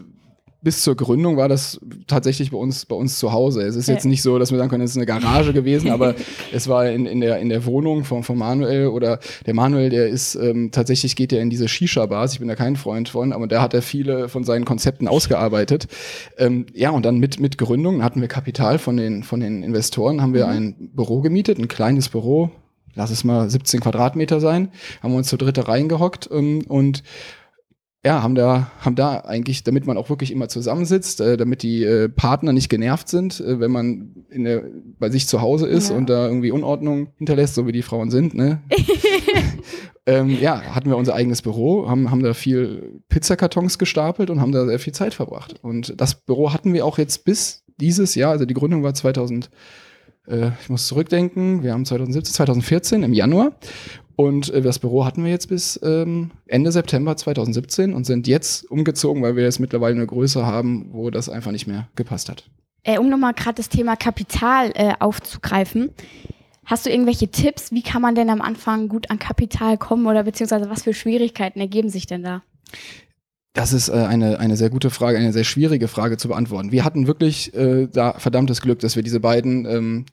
bis 0.62 0.82
zur 0.82 0.96
Gründung 0.96 1.38
war 1.38 1.48
das 1.48 1.80
tatsächlich 2.08 2.52
bei 2.52 2.58
uns, 2.58 2.86
bei 2.86 2.96
uns 2.96 3.20
zu 3.20 3.32
Hause. 3.32 3.62
Es 3.62 3.76
ist 3.76 3.88
jetzt 3.88 4.06
nicht 4.06 4.24
so, 4.24 4.40
dass 4.40 4.52
wir 4.52 4.58
sagen 4.58 4.70
können, 4.70 4.84
es 4.84 4.92
ist 4.92 4.98
eine 4.98 5.06
Garage 5.06 5.54
gewesen, 5.54 5.92
aber 5.92 6.16
es 6.52 6.68
war 6.68 6.90
in, 6.90 7.06
in, 7.06 7.22
der, 7.22 7.40
in 7.40 7.50
der 7.50 7.66
Wohnung 7.66 8.04
von, 8.04 8.24
von 8.24 8.38
Manuel 8.38 8.88
oder 8.88 9.20
der 9.46 9.54
Manuel, 9.54 9.90
der 9.90 10.08
ist 10.08 10.36
ähm, 10.36 10.72
tatsächlich 10.72 11.16
geht 11.16 11.32
er 11.32 11.42
in 11.42 11.52
diese 11.52 11.68
Shisha-Bars, 11.68 12.34
ich 12.34 12.40
bin 12.40 12.48
da 12.48 12.56
kein 12.56 12.76
Freund 12.76 13.10
von, 13.10 13.34
aber 13.34 13.48
da 13.48 13.62
hat 13.62 13.76
er 13.76 13.84
viele 13.84 14.30
von 14.30 14.44
seinen 14.44 14.66
Konzepten 14.66 15.08
ausgearbeitet. 15.08 15.88
Ähm, 16.38 16.66
ja, 16.74 16.90
und 16.90 17.06
dann 17.06 17.20
mit, 17.20 17.40
mit 17.40 17.60
Gründung 17.60 18.04
hatten 18.04 18.22
wir 18.22 18.28
Kapital 18.28 18.80
von 18.80 18.98
den, 18.98 19.24
von 19.24 19.40
den 19.40 19.62
Investoren, 19.62 20.22
haben 20.22 20.34
wir 20.34 20.48
ein 20.48 20.76
Büro 20.94 21.22
gemietet, 21.22 21.60
ein 21.60 21.68
kleines 21.68 22.10
Büro, 22.10 22.50
lass 22.96 23.12
es 23.12 23.24
mal 23.24 23.48
17 23.48 23.80
Quadratmeter 23.80 24.40
sein, 24.40 24.70
haben 25.04 25.12
wir 25.12 25.18
uns 25.18 25.28
zu 25.28 25.38
dritte 25.38 25.68
reingehockt 25.68 26.30
ähm, 26.32 26.64
und 26.68 27.04
ja, 28.08 28.24
haben 28.24 28.36
da, 28.36 28.72
haben 28.80 28.96
da 28.96 29.20
eigentlich, 29.20 29.66
damit 29.66 29.86
man 29.86 29.98
auch 29.98 30.10
wirklich 30.10 30.32
immer 30.32 30.48
zusammensitzt, 30.48 31.20
äh, 31.20 31.36
damit 31.36 31.62
die 31.62 31.84
äh, 31.84 32.08
Partner 32.08 32.54
nicht 32.54 32.70
genervt 32.70 33.10
sind, 33.10 33.42
äh, 33.42 33.60
wenn 33.60 33.70
man 33.70 34.16
in 34.30 34.46
der, 34.46 34.64
bei 34.98 35.10
sich 35.10 35.28
zu 35.28 35.42
Hause 35.42 35.68
ist 35.68 35.90
Ja. 35.90 35.98
und 35.98 36.10
da 36.10 36.26
irgendwie 36.26 36.52
Unordnung 36.52 37.10
hinterlässt, 37.18 37.56
so 37.56 37.68
wie 37.68 37.74
die 37.74 37.82
Frauen 37.82 38.10
sind, 38.10 38.34
ne? 38.34 38.62
ähm, 40.06 40.38
ja, 40.40 40.62
hatten 40.74 40.90
wir 40.90 40.96
unser 40.96 41.16
eigenes 41.16 41.42
Büro, 41.42 41.90
haben, 41.90 42.10
haben 42.10 42.24
da 42.24 42.34
viel 42.34 43.02
Pizzakartons 43.10 43.78
gestapelt 43.78 44.30
und 44.30 44.40
haben 44.40 44.54
da 44.54 44.66
sehr 44.66 44.80
viel 44.80 44.94
Zeit 44.94 45.14
verbracht. 45.14 45.56
Und 45.62 46.00
das 46.00 46.16
Büro 46.16 46.54
hatten 46.54 46.74
wir 46.74 46.86
auch 46.86 46.98
jetzt 47.00 47.26
bis 47.26 47.66
dieses 47.76 48.16
Jahr, 48.16 48.32
also 48.32 48.46
die 48.46 48.54
Gründung 48.54 48.84
war 48.84 48.94
2000, 48.94 49.50
äh, 50.28 50.52
ich 50.62 50.70
muss 50.70 50.88
zurückdenken, 50.88 51.64
wir 51.64 51.74
haben 51.74 51.86
2017, 51.86 52.34
2014 52.34 53.04
im 53.04 53.14
Januar. 53.14 53.52
Und 54.16 54.50
äh, 54.50 54.62
das 54.62 54.80
Büro 54.80 55.06
hatten 55.06 55.24
wir 55.24 55.32
jetzt 55.32 55.48
bis 55.48 55.80
ähm, 55.84 56.32
Ende 56.48 56.72
September 56.72 57.16
2017 57.16 57.94
und 57.94 58.06
sind 58.06 58.28
jetzt 58.28 58.70
umgezogen, 58.70 59.22
weil 59.22 59.36
wir 59.36 59.44
jetzt 59.44 59.60
mittlerweile 59.60 59.96
eine 59.96 60.08
Größe 60.08 60.46
haben, 60.46 60.90
wo 60.92 61.10
das 61.12 61.30
einfach 61.30 61.52
nicht 61.52 61.68
mehr 61.68 61.88
gepasst 61.96 62.28
hat. 62.30 62.50
Äh, 62.84 62.98
um 62.98 63.10
nochmal 63.10 63.34
gerade 63.34 63.56
das 63.56 63.70
Thema 63.70 63.96
Kapital 63.96 64.72
äh, 64.74 64.94
aufzugreifen. 65.00 65.92
Hast 66.66 66.86
du 66.86 66.90
irgendwelche 66.90 67.30
Tipps? 67.30 67.72
Wie 67.72 67.84
kann 67.84 68.02
man 68.02 68.16
denn 68.16 68.30
am 68.30 68.42
Anfang 68.42 68.90
gut 68.90 69.10
an 69.12 69.20
Kapital 69.20 69.78
kommen 69.78 70.08
oder 70.08 70.24
beziehungsweise 70.24 70.70
was 70.70 70.84
für 70.84 70.94
Schwierigkeiten 70.94 71.60
ergeben 71.60 71.90
sich 71.90 72.08
denn 72.08 72.24
da? 72.24 72.42
Das 73.58 73.74
ist 73.74 73.90
äh, 73.90 73.94
eine, 73.94 74.40
eine 74.40 74.56
sehr 74.56 74.70
gute 74.70 74.92
Frage, 74.92 75.18
eine 75.18 75.34
sehr 75.34 75.44
schwierige 75.44 75.88
Frage 75.88 76.18
zu 76.18 76.28
beantworten. 76.28 76.72
Wir 76.72 76.86
hatten 76.86 77.08
wirklich 77.08 77.56
äh, 77.56 77.88
da 77.92 78.14
verdammtes 78.14 78.62
Glück, 78.62 78.78
dass 78.80 78.96
wir 78.96 79.02
diese 79.02 79.20
beiden 79.20 79.66
ähm, 79.66 80.06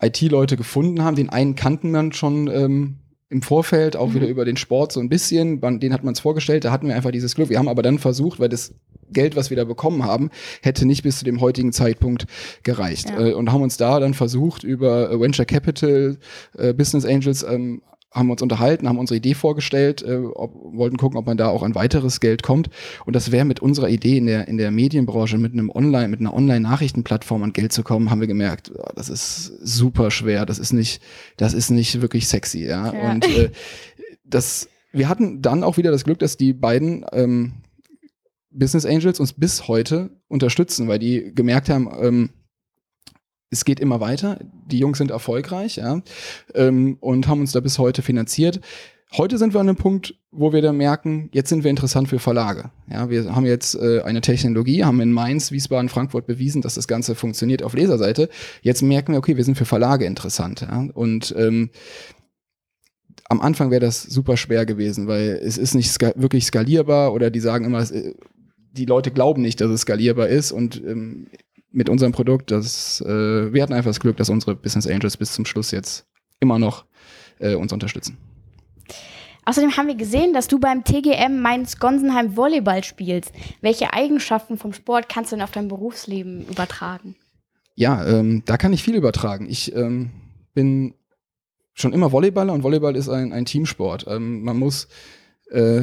IT-Leute 0.00 0.56
gefunden 0.56 1.02
haben. 1.02 1.16
Den 1.16 1.28
einen 1.28 1.56
kannten 1.56 1.90
man 1.90 2.12
schon 2.12 2.46
ähm, 2.46 2.98
im 3.30 3.42
Vorfeld, 3.42 3.96
auch 3.96 4.10
Mhm. 4.10 4.14
wieder 4.14 4.28
über 4.28 4.44
den 4.44 4.56
Sport 4.56 4.92
so 4.92 5.00
ein 5.00 5.08
bisschen. 5.08 5.60
Den 5.80 5.92
hat 5.92 6.04
man 6.04 6.12
es 6.14 6.20
vorgestellt, 6.20 6.64
da 6.64 6.70
hatten 6.70 6.86
wir 6.86 6.94
einfach 6.94 7.10
dieses 7.10 7.34
Glück. 7.34 7.48
Wir 7.48 7.58
haben 7.58 7.68
aber 7.68 7.82
dann 7.82 7.98
versucht, 7.98 8.38
weil 8.38 8.48
das 8.48 8.74
Geld, 9.10 9.34
was 9.34 9.50
wir 9.50 9.56
da 9.56 9.64
bekommen 9.64 10.04
haben, 10.04 10.30
hätte 10.62 10.86
nicht 10.86 11.02
bis 11.02 11.18
zu 11.18 11.24
dem 11.24 11.40
heutigen 11.40 11.72
Zeitpunkt 11.72 12.26
gereicht. 12.62 13.10
Ja. 13.10 13.26
Äh, 13.26 13.32
und 13.34 13.50
haben 13.50 13.62
uns 13.62 13.76
da 13.76 13.98
dann 13.98 14.14
versucht, 14.14 14.62
über 14.62 15.18
Venture 15.18 15.46
Capital, 15.46 16.16
äh, 16.56 16.72
Business 16.72 17.04
Angels, 17.04 17.42
ähm, 17.42 17.82
haben 18.16 18.30
uns 18.30 18.42
unterhalten, 18.42 18.88
haben 18.88 18.98
unsere 18.98 19.18
Idee 19.18 19.34
vorgestellt, 19.34 20.02
äh, 20.02 20.16
ob, 20.16 20.52
wollten 20.74 20.96
gucken, 20.96 21.18
ob 21.18 21.26
man 21.26 21.36
da 21.36 21.48
auch 21.48 21.62
an 21.62 21.74
weiteres 21.74 22.20
Geld 22.20 22.42
kommt. 22.42 22.70
Und 23.04 23.14
das 23.14 23.30
wäre 23.30 23.44
mit 23.44 23.60
unserer 23.60 23.88
Idee 23.88 24.16
in 24.16 24.26
der, 24.26 24.48
in 24.48 24.56
der 24.56 24.70
Medienbranche, 24.70 25.38
mit 25.38 25.52
einem 25.52 25.70
Online, 25.70 26.08
mit 26.08 26.20
einer 26.20 26.34
Online-Nachrichtenplattform 26.34 27.42
an 27.42 27.52
Geld 27.52 27.72
zu 27.72 27.82
kommen, 27.82 28.10
haben 28.10 28.20
wir 28.20 28.26
gemerkt, 28.26 28.72
ah, 28.78 28.92
das 28.96 29.08
ist 29.08 29.52
super 29.62 30.10
schwer, 30.10 30.46
das 30.46 30.58
ist 30.58 30.72
nicht, 30.72 31.02
das 31.36 31.52
ist 31.54 31.70
nicht 31.70 32.00
wirklich 32.00 32.26
sexy, 32.26 32.64
ja. 32.64 32.92
Ja. 32.92 33.10
Und 33.12 33.26
äh, 33.26 33.50
das, 34.24 34.68
wir 34.92 35.08
hatten 35.08 35.42
dann 35.42 35.62
auch 35.62 35.76
wieder 35.76 35.90
das 35.90 36.04
Glück, 36.04 36.18
dass 36.18 36.36
die 36.36 36.52
beiden 36.52 37.04
ähm, 37.12 37.52
Business 38.50 38.86
Angels 38.86 39.20
uns 39.20 39.34
bis 39.34 39.68
heute 39.68 40.10
unterstützen, 40.28 40.88
weil 40.88 40.98
die 40.98 41.32
gemerkt 41.34 41.68
haben, 41.68 41.90
ähm, 42.00 42.30
es 43.50 43.64
geht 43.64 43.80
immer 43.80 44.00
weiter, 44.00 44.38
die 44.66 44.78
Jungs 44.78 44.98
sind 44.98 45.10
erfolgreich, 45.10 45.76
ja, 45.76 46.02
ähm, 46.54 46.96
und 47.00 47.28
haben 47.28 47.40
uns 47.40 47.52
da 47.52 47.60
bis 47.60 47.78
heute 47.78 48.02
finanziert. 48.02 48.60
Heute 49.16 49.38
sind 49.38 49.54
wir 49.54 49.60
an 49.60 49.68
einem 49.68 49.76
Punkt, 49.76 50.16
wo 50.32 50.52
wir 50.52 50.60
dann 50.62 50.76
merken, 50.76 51.30
jetzt 51.32 51.48
sind 51.48 51.62
wir 51.62 51.70
interessant 51.70 52.08
für 52.08 52.18
Verlage. 52.18 52.70
Ja, 52.90 53.08
wir 53.08 53.34
haben 53.34 53.46
jetzt 53.46 53.76
äh, 53.76 54.02
eine 54.02 54.20
Technologie, 54.20 54.84
haben 54.84 55.00
in 55.00 55.12
Mainz, 55.12 55.52
Wiesbaden, 55.52 55.88
Frankfurt 55.88 56.26
bewiesen, 56.26 56.60
dass 56.60 56.74
das 56.74 56.88
Ganze 56.88 57.14
funktioniert 57.14 57.62
auf 57.62 57.74
Leserseite. 57.74 58.28
Jetzt 58.62 58.82
merken 58.82 59.12
wir, 59.12 59.18
okay, 59.18 59.36
wir 59.36 59.44
sind 59.44 59.56
für 59.56 59.64
Verlage 59.64 60.04
interessant. 60.06 60.62
Ja? 60.62 60.88
Und 60.92 61.34
ähm, 61.38 61.70
am 63.28 63.40
Anfang 63.40 63.70
wäre 63.70 63.80
das 63.80 64.02
super 64.02 64.36
schwer 64.36 64.66
gewesen, 64.66 65.06
weil 65.06 65.40
es 65.42 65.56
ist 65.56 65.74
nicht 65.74 65.90
ska 65.90 66.12
wirklich 66.16 66.44
skalierbar 66.44 67.12
oder 67.12 67.30
die 67.30 67.40
sagen 67.40 67.64
immer, 67.64 67.82
äh, 67.90 68.14
die 68.72 68.86
Leute 68.86 69.12
glauben 69.12 69.40
nicht, 69.40 69.60
dass 69.60 69.70
es 69.70 69.82
skalierbar 69.82 70.28
ist 70.28 70.52
und 70.52 70.82
ähm, 70.84 71.28
mit 71.76 71.90
unserem 71.90 72.12
Produkt, 72.12 72.50
das, 72.50 73.02
äh, 73.02 73.52
wir 73.52 73.62
hatten 73.62 73.74
einfach 73.74 73.90
das 73.90 74.00
Glück, 74.00 74.16
dass 74.16 74.30
unsere 74.30 74.56
Business 74.56 74.86
Angels 74.86 75.18
bis 75.18 75.32
zum 75.32 75.44
Schluss 75.44 75.72
jetzt 75.72 76.06
immer 76.40 76.58
noch 76.58 76.86
äh, 77.38 77.54
uns 77.54 77.70
unterstützen. 77.70 78.16
Außerdem 79.44 79.76
haben 79.76 79.86
wir 79.86 79.94
gesehen, 79.94 80.32
dass 80.32 80.48
du 80.48 80.58
beim 80.58 80.84
TGM 80.84 81.40
Mainz-Gonsenheim 81.40 82.34
Volleyball 82.34 82.82
spielst. 82.82 83.30
Welche 83.60 83.92
Eigenschaften 83.92 84.56
vom 84.56 84.72
Sport 84.72 85.10
kannst 85.10 85.30
du 85.30 85.36
denn 85.36 85.44
auf 85.44 85.52
dein 85.52 85.68
Berufsleben 85.68 86.48
übertragen? 86.48 87.14
Ja, 87.74 88.04
ähm, 88.06 88.42
da 88.46 88.56
kann 88.56 88.72
ich 88.72 88.82
viel 88.82 88.96
übertragen. 88.96 89.46
Ich 89.48 89.76
ähm, 89.76 90.10
bin 90.54 90.94
schon 91.74 91.92
immer 91.92 92.10
Volleyballer 92.10 92.54
und 92.54 92.62
Volleyball 92.62 92.96
ist 92.96 93.10
ein, 93.10 93.34
ein 93.34 93.44
Teamsport. 93.44 94.06
Ähm, 94.08 94.42
man 94.42 94.58
muss 94.58 94.88
äh, 95.50 95.82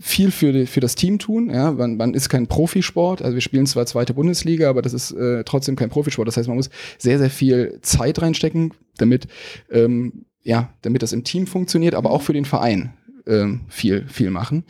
viel 0.00 0.30
für, 0.30 0.52
die, 0.52 0.66
für 0.66 0.80
das 0.80 0.94
Team 0.94 1.18
tun. 1.18 1.50
Ja? 1.50 1.72
Man, 1.72 1.96
man 1.96 2.14
ist 2.14 2.28
kein 2.28 2.46
Profisport. 2.46 3.22
Also 3.22 3.34
wir 3.34 3.42
spielen 3.42 3.66
zwar 3.66 3.86
zweite 3.86 4.14
Bundesliga, 4.14 4.70
aber 4.70 4.82
das 4.82 4.94
ist 4.94 5.12
äh, 5.12 5.44
trotzdem 5.44 5.76
kein 5.76 5.90
Profisport. 5.90 6.28
Das 6.28 6.36
heißt, 6.36 6.48
man 6.48 6.56
muss 6.56 6.70
sehr, 6.98 7.18
sehr 7.18 7.30
viel 7.30 7.78
Zeit 7.82 8.22
reinstecken, 8.22 8.72
damit, 8.96 9.26
ähm, 9.70 10.24
ja, 10.42 10.72
damit 10.82 11.02
das 11.02 11.12
im 11.12 11.24
Team 11.24 11.46
funktioniert, 11.46 11.94
aber 11.94 12.10
auch 12.10 12.22
für 12.22 12.32
den 12.32 12.44
Verein 12.44 12.94
ähm, 13.26 13.62
viel, 13.68 14.06
viel 14.08 14.30
machen. 14.30 14.64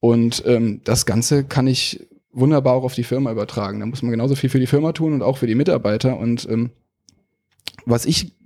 Und 0.00 0.42
ähm, 0.46 0.80
das 0.84 1.06
Ganze 1.06 1.44
kann 1.44 1.66
ich 1.66 2.06
wunderbar 2.32 2.74
auch 2.74 2.84
auf 2.84 2.94
die 2.94 3.04
Firma 3.04 3.32
übertragen. 3.32 3.80
Da 3.80 3.86
muss 3.86 4.02
man 4.02 4.10
genauso 4.10 4.36
viel 4.36 4.50
für 4.50 4.60
die 4.60 4.66
Firma 4.66 4.92
tun 4.92 5.14
und 5.14 5.22
auch 5.22 5.38
für 5.38 5.46
die 5.46 5.54
Mitarbeiter. 5.54 6.18
Und 6.18 6.46
ähm, 6.48 6.70
was 7.84 8.06
ich 8.06 8.37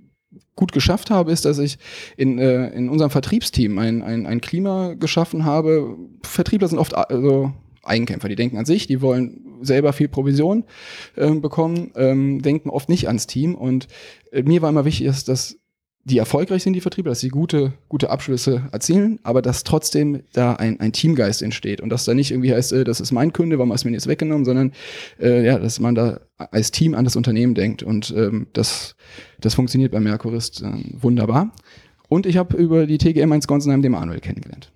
gut 0.55 0.71
geschafft 0.71 1.09
habe, 1.09 1.31
ist, 1.31 1.45
dass 1.45 1.57
ich 1.57 1.77
in, 2.17 2.37
äh, 2.39 2.69
in 2.69 2.89
unserem 2.89 3.11
Vertriebsteam 3.11 3.77
ein, 3.79 4.03
ein, 4.03 4.25
ein 4.25 4.41
Klima 4.41 4.93
geschaffen 4.93 5.45
habe. 5.45 5.97
Vertriebler 6.23 6.67
sind 6.67 6.79
oft 6.79 6.95
also 6.95 7.51
Eigenkämpfer, 7.83 8.29
die 8.29 8.35
denken 8.35 8.57
an 8.57 8.65
sich, 8.65 8.87
die 8.87 9.01
wollen 9.01 9.57
selber 9.61 9.93
viel 9.93 10.07
Provision 10.07 10.63
äh, 11.15 11.31
bekommen, 11.31 11.91
ähm, 11.95 12.41
denken 12.41 12.69
oft 12.69 12.89
nicht 12.89 13.07
ans 13.07 13.27
Team. 13.27 13.55
Und 13.55 13.87
äh, 14.31 14.43
mir 14.43 14.61
war 14.61 14.69
immer 14.69 14.85
wichtig, 14.85 15.07
dass, 15.07 15.23
dass 15.23 15.57
die 16.05 16.17
erfolgreich 16.17 16.63
sind, 16.63 16.73
die 16.73 16.81
Vertriebler, 16.81 17.11
dass 17.11 17.21
sie 17.21 17.29
gute, 17.29 17.73
gute 17.87 18.09
Abschlüsse 18.09 18.63
erzielen, 18.71 19.19
aber 19.23 19.41
dass 19.41 19.63
trotzdem 19.63 20.23
da 20.33 20.53
ein, 20.53 20.79
ein 20.79 20.91
Teamgeist 20.91 21.41
entsteht 21.41 21.79
und 21.79 21.89
dass 21.89 22.03
da 22.03 22.13
nicht 22.13 22.31
irgendwie 22.31 22.53
heißt, 22.53 22.73
äh, 22.73 22.83
das 22.83 22.99
ist 22.99 23.11
mein 23.11 23.31
Kunde, 23.31 23.57
warum 23.57 23.71
hast 23.71 23.85
du 23.85 23.87
mir 23.87 23.93
jetzt 23.93 24.07
weggenommen, 24.07 24.43
sondern 24.43 24.73
äh, 25.19 25.45
ja, 25.45 25.57
dass 25.57 25.79
man 25.79 25.95
da 25.95 26.19
als 26.37 26.71
Team 26.71 26.93
an 26.93 27.05
das 27.05 27.15
Unternehmen 27.15 27.55
denkt 27.55 27.83
und 27.83 28.13
ähm, 28.17 28.47
das, 28.51 28.95
das 29.39 29.55
funktioniert 29.55 29.93
bei 29.93 30.01
Mercurist 30.01 30.61
äh, 30.61 30.71
wunderbar. 31.01 31.53
Und 32.09 32.25
ich 32.25 32.35
habe 32.35 32.57
über 32.57 32.85
die 32.85 32.97
TGM 32.97 33.31
1 33.31 33.47
Gonsenheim 33.47 33.81
den 33.81 33.93
Manuel 33.93 34.19
kennengelernt. 34.19 34.71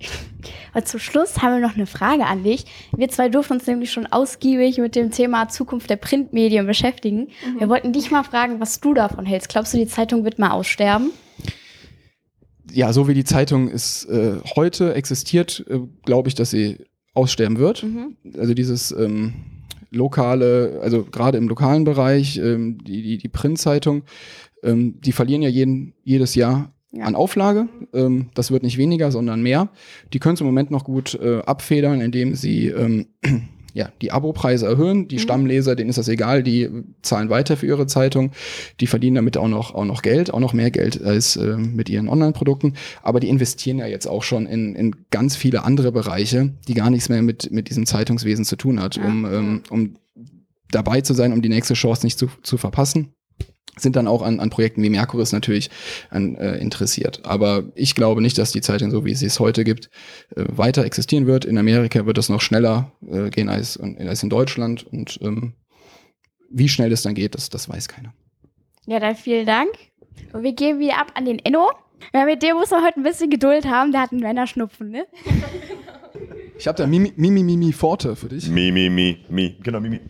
Und 0.74 0.86
zum 0.86 1.00
Schluss 1.00 1.42
haben 1.42 1.54
wir 1.54 1.66
noch 1.66 1.76
eine 1.76 1.86
Frage 1.86 2.26
an 2.26 2.44
dich. 2.44 2.64
Wir 2.96 3.08
zwei 3.08 3.28
durften 3.28 3.54
uns 3.54 3.66
nämlich 3.66 3.90
schon 3.90 4.06
ausgiebig 4.06 4.78
mit 4.78 4.94
dem 4.94 5.10
Thema 5.10 5.48
Zukunft 5.48 5.90
der 5.90 5.96
Printmedien 5.96 6.66
beschäftigen. 6.66 7.28
Mhm. 7.44 7.60
Wir 7.60 7.68
wollten 7.68 7.92
dich 7.92 8.10
mal 8.10 8.22
fragen, 8.22 8.60
was 8.60 8.80
du 8.80 8.94
davon 8.94 9.26
hältst. 9.26 9.48
Glaubst 9.48 9.74
du, 9.74 9.78
die 9.78 9.86
Zeitung 9.86 10.24
wird 10.24 10.38
mal 10.38 10.50
aussterben? 10.50 11.10
Ja, 12.72 12.92
so 12.92 13.08
wie 13.08 13.14
die 13.14 13.24
Zeitung 13.24 13.68
ist 13.68 14.04
äh, 14.04 14.36
heute 14.54 14.94
existiert, 14.94 15.64
äh, 15.68 15.80
glaube 16.04 16.28
ich, 16.28 16.34
dass 16.34 16.50
sie 16.50 16.78
aussterben 17.14 17.58
wird. 17.58 17.82
Mhm. 17.82 18.16
Also 18.38 18.54
dieses 18.54 18.92
ähm, 18.92 19.34
lokale, 19.90 20.80
also 20.82 21.04
gerade 21.04 21.38
im 21.38 21.48
lokalen 21.48 21.84
Bereich, 21.84 22.38
ähm, 22.38 22.78
die, 22.84 23.02
die, 23.02 23.18
die 23.18 23.28
Printzeitung, 23.28 24.04
ähm, 24.62 25.00
die 25.00 25.12
verlieren 25.12 25.42
ja 25.42 25.48
jeden, 25.48 25.94
jedes 26.04 26.34
Jahr 26.34 26.72
ja. 26.92 27.04
an 27.04 27.14
Auflage. 27.14 27.68
Ähm, 27.92 28.30
das 28.34 28.50
wird 28.50 28.62
nicht 28.62 28.78
weniger, 28.78 29.10
sondern 29.10 29.42
mehr. 29.42 29.68
Die 30.12 30.18
können 30.18 30.34
es 30.34 30.40
im 30.40 30.46
Moment 30.46 30.70
noch 30.70 30.84
gut 30.84 31.14
äh, 31.14 31.40
abfedern, 31.40 32.00
indem 32.00 32.34
sie 32.34 32.68
ähm, 32.68 33.06
ja, 33.74 33.90
die 34.02 34.10
Abopreise 34.10 34.66
erhöhen. 34.66 35.08
Die 35.08 35.16
mhm. 35.16 35.20
Stammleser, 35.20 35.76
denen 35.76 35.90
ist 35.90 35.98
das 35.98 36.08
egal, 36.08 36.42
die 36.42 36.68
zahlen 37.02 37.30
weiter 37.30 37.56
für 37.56 37.66
ihre 37.66 37.86
Zeitung. 37.86 38.32
Die 38.80 38.86
verdienen 38.86 39.16
damit 39.16 39.36
auch 39.36 39.48
noch, 39.48 39.74
auch 39.74 39.84
noch 39.84 40.02
Geld, 40.02 40.32
auch 40.32 40.40
noch 40.40 40.52
mehr 40.52 40.70
Geld 40.70 41.02
als 41.02 41.36
äh, 41.36 41.56
mit 41.56 41.88
ihren 41.88 42.08
Online-Produkten. 42.08 42.74
Aber 43.02 43.20
die 43.20 43.28
investieren 43.28 43.78
ja 43.78 43.86
jetzt 43.86 44.06
auch 44.06 44.22
schon 44.22 44.46
in, 44.46 44.74
in 44.74 44.96
ganz 45.10 45.36
viele 45.36 45.64
andere 45.64 45.92
Bereiche, 45.92 46.54
die 46.66 46.74
gar 46.74 46.90
nichts 46.90 47.08
mehr 47.08 47.22
mit, 47.22 47.50
mit 47.52 47.68
diesem 47.68 47.86
Zeitungswesen 47.86 48.44
zu 48.44 48.56
tun 48.56 48.80
hat, 48.80 48.96
ja. 48.96 49.04
um, 49.04 49.24
ähm, 49.24 49.62
um 49.70 49.96
dabei 50.72 51.00
zu 51.00 51.14
sein, 51.14 51.32
um 51.32 51.42
die 51.42 51.48
nächste 51.48 51.74
Chance 51.74 52.06
nicht 52.06 52.18
zu, 52.18 52.28
zu 52.42 52.56
verpassen 52.56 53.12
sind 53.82 53.96
dann 53.96 54.06
auch 54.06 54.22
an, 54.22 54.40
an 54.40 54.50
Projekten 54.50 54.82
wie 54.82 54.90
Mercuris 54.90 55.32
natürlich 55.32 55.70
an, 56.10 56.34
äh, 56.36 56.56
interessiert. 56.58 57.20
Aber 57.24 57.64
ich 57.74 57.94
glaube 57.94 58.20
nicht, 58.20 58.38
dass 58.38 58.52
die 58.52 58.60
Zeitung, 58.60 58.90
so 58.90 59.04
wie 59.04 59.14
sie 59.14 59.26
es 59.26 59.40
heute 59.40 59.64
gibt, 59.64 59.90
äh, 60.36 60.44
weiter 60.48 60.84
existieren 60.84 61.26
wird. 61.26 61.44
In 61.44 61.58
Amerika 61.58 62.06
wird 62.06 62.18
es 62.18 62.28
noch 62.28 62.40
schneller 62.40 62.92
äh, 63.10 63.30
gehen 63.30 63.48
als, 63.48 63.78
als 63.78 64.22
in 64.22 64.30
Deutschland. 64.30 64.86
Und 64.86 65.18
ähm, 65.22 65.54
wie 66.50 66.68
schnell 66.68 66.90
das 66.90 67.02
dann 67.02 67.14
geht, 67.14 67.34
das, 67.34 67.50
das 67.50 67.68
weiß 67.68 67.88
keiner. 67.88 68.12
Ja, 68.86 69.00
dann 69.00 69.16
vielen 69.16 69.46
Dank. 69.46 69.70
Und 70.32 70.42
wir 70.42 70.52
gehen 70.52 70.78
wieder 70.78 70.98
ab 70.98 71.12
an 71.14 71.24
den 71.24 71.38
Enno. 71.38 71.70
Ja, 72.14 72.24
mit 72.24 72.42
dem 72.42 72.56
muss 72.56 72.70
man 72.70 72.84
heute 72.84 73.00
ein 73.00 73.02
bisschen 73.02 73.30
Geduld 73.30 73.66
haben. 73.66 73.92
Der 73.92 74.02
hat 74.02 74.12
einen 74.12 74.20
Männerschnupfen, 74.20 74.90
ne? 74.90 75.06
Ich 76.58 76.66
habe 76.66 76.76
da 76.76 76.86
Mimi, 76.86 77.12
Mimi, 77.16 77.42
Mimi 77.42 77.72
Forte 77.72 78.16
für 78.16 78.28
dich. 78.28 78.48
Mimi, 78.48 78.90
Mimi, 78.90 79.24
Mimi. 79.28 79.56
Genau, 79.62 79.80
Mimi. 79.80 80.00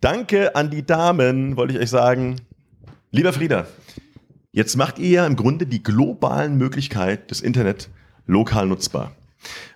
Danke 0.00 0.54
an 0.54 0.70
die 0.70 0.84
Damen, 0.84 1.56
wollte 1.56 1.74
ich 1.74 1.80
euch 1.80 1.90
sagen. 1.90 2.36
Lieber 3.12 3.32
Frieda, 3.32 3.66
jetzt 4.52 4.76
macht 4.76 4.98
ihr 4.98 5.08
ja 5.08 5.26
im 5.26 5.36
Grunde 5.36 5.66
die 5.66 5.82
globalen 5.82 6.58
Möglichkeiten 6.58 7.28
des 7.28 7.40
Internet 7.40 7.88
lokal 8.26 8.66
nutzbar. 8.66 9.12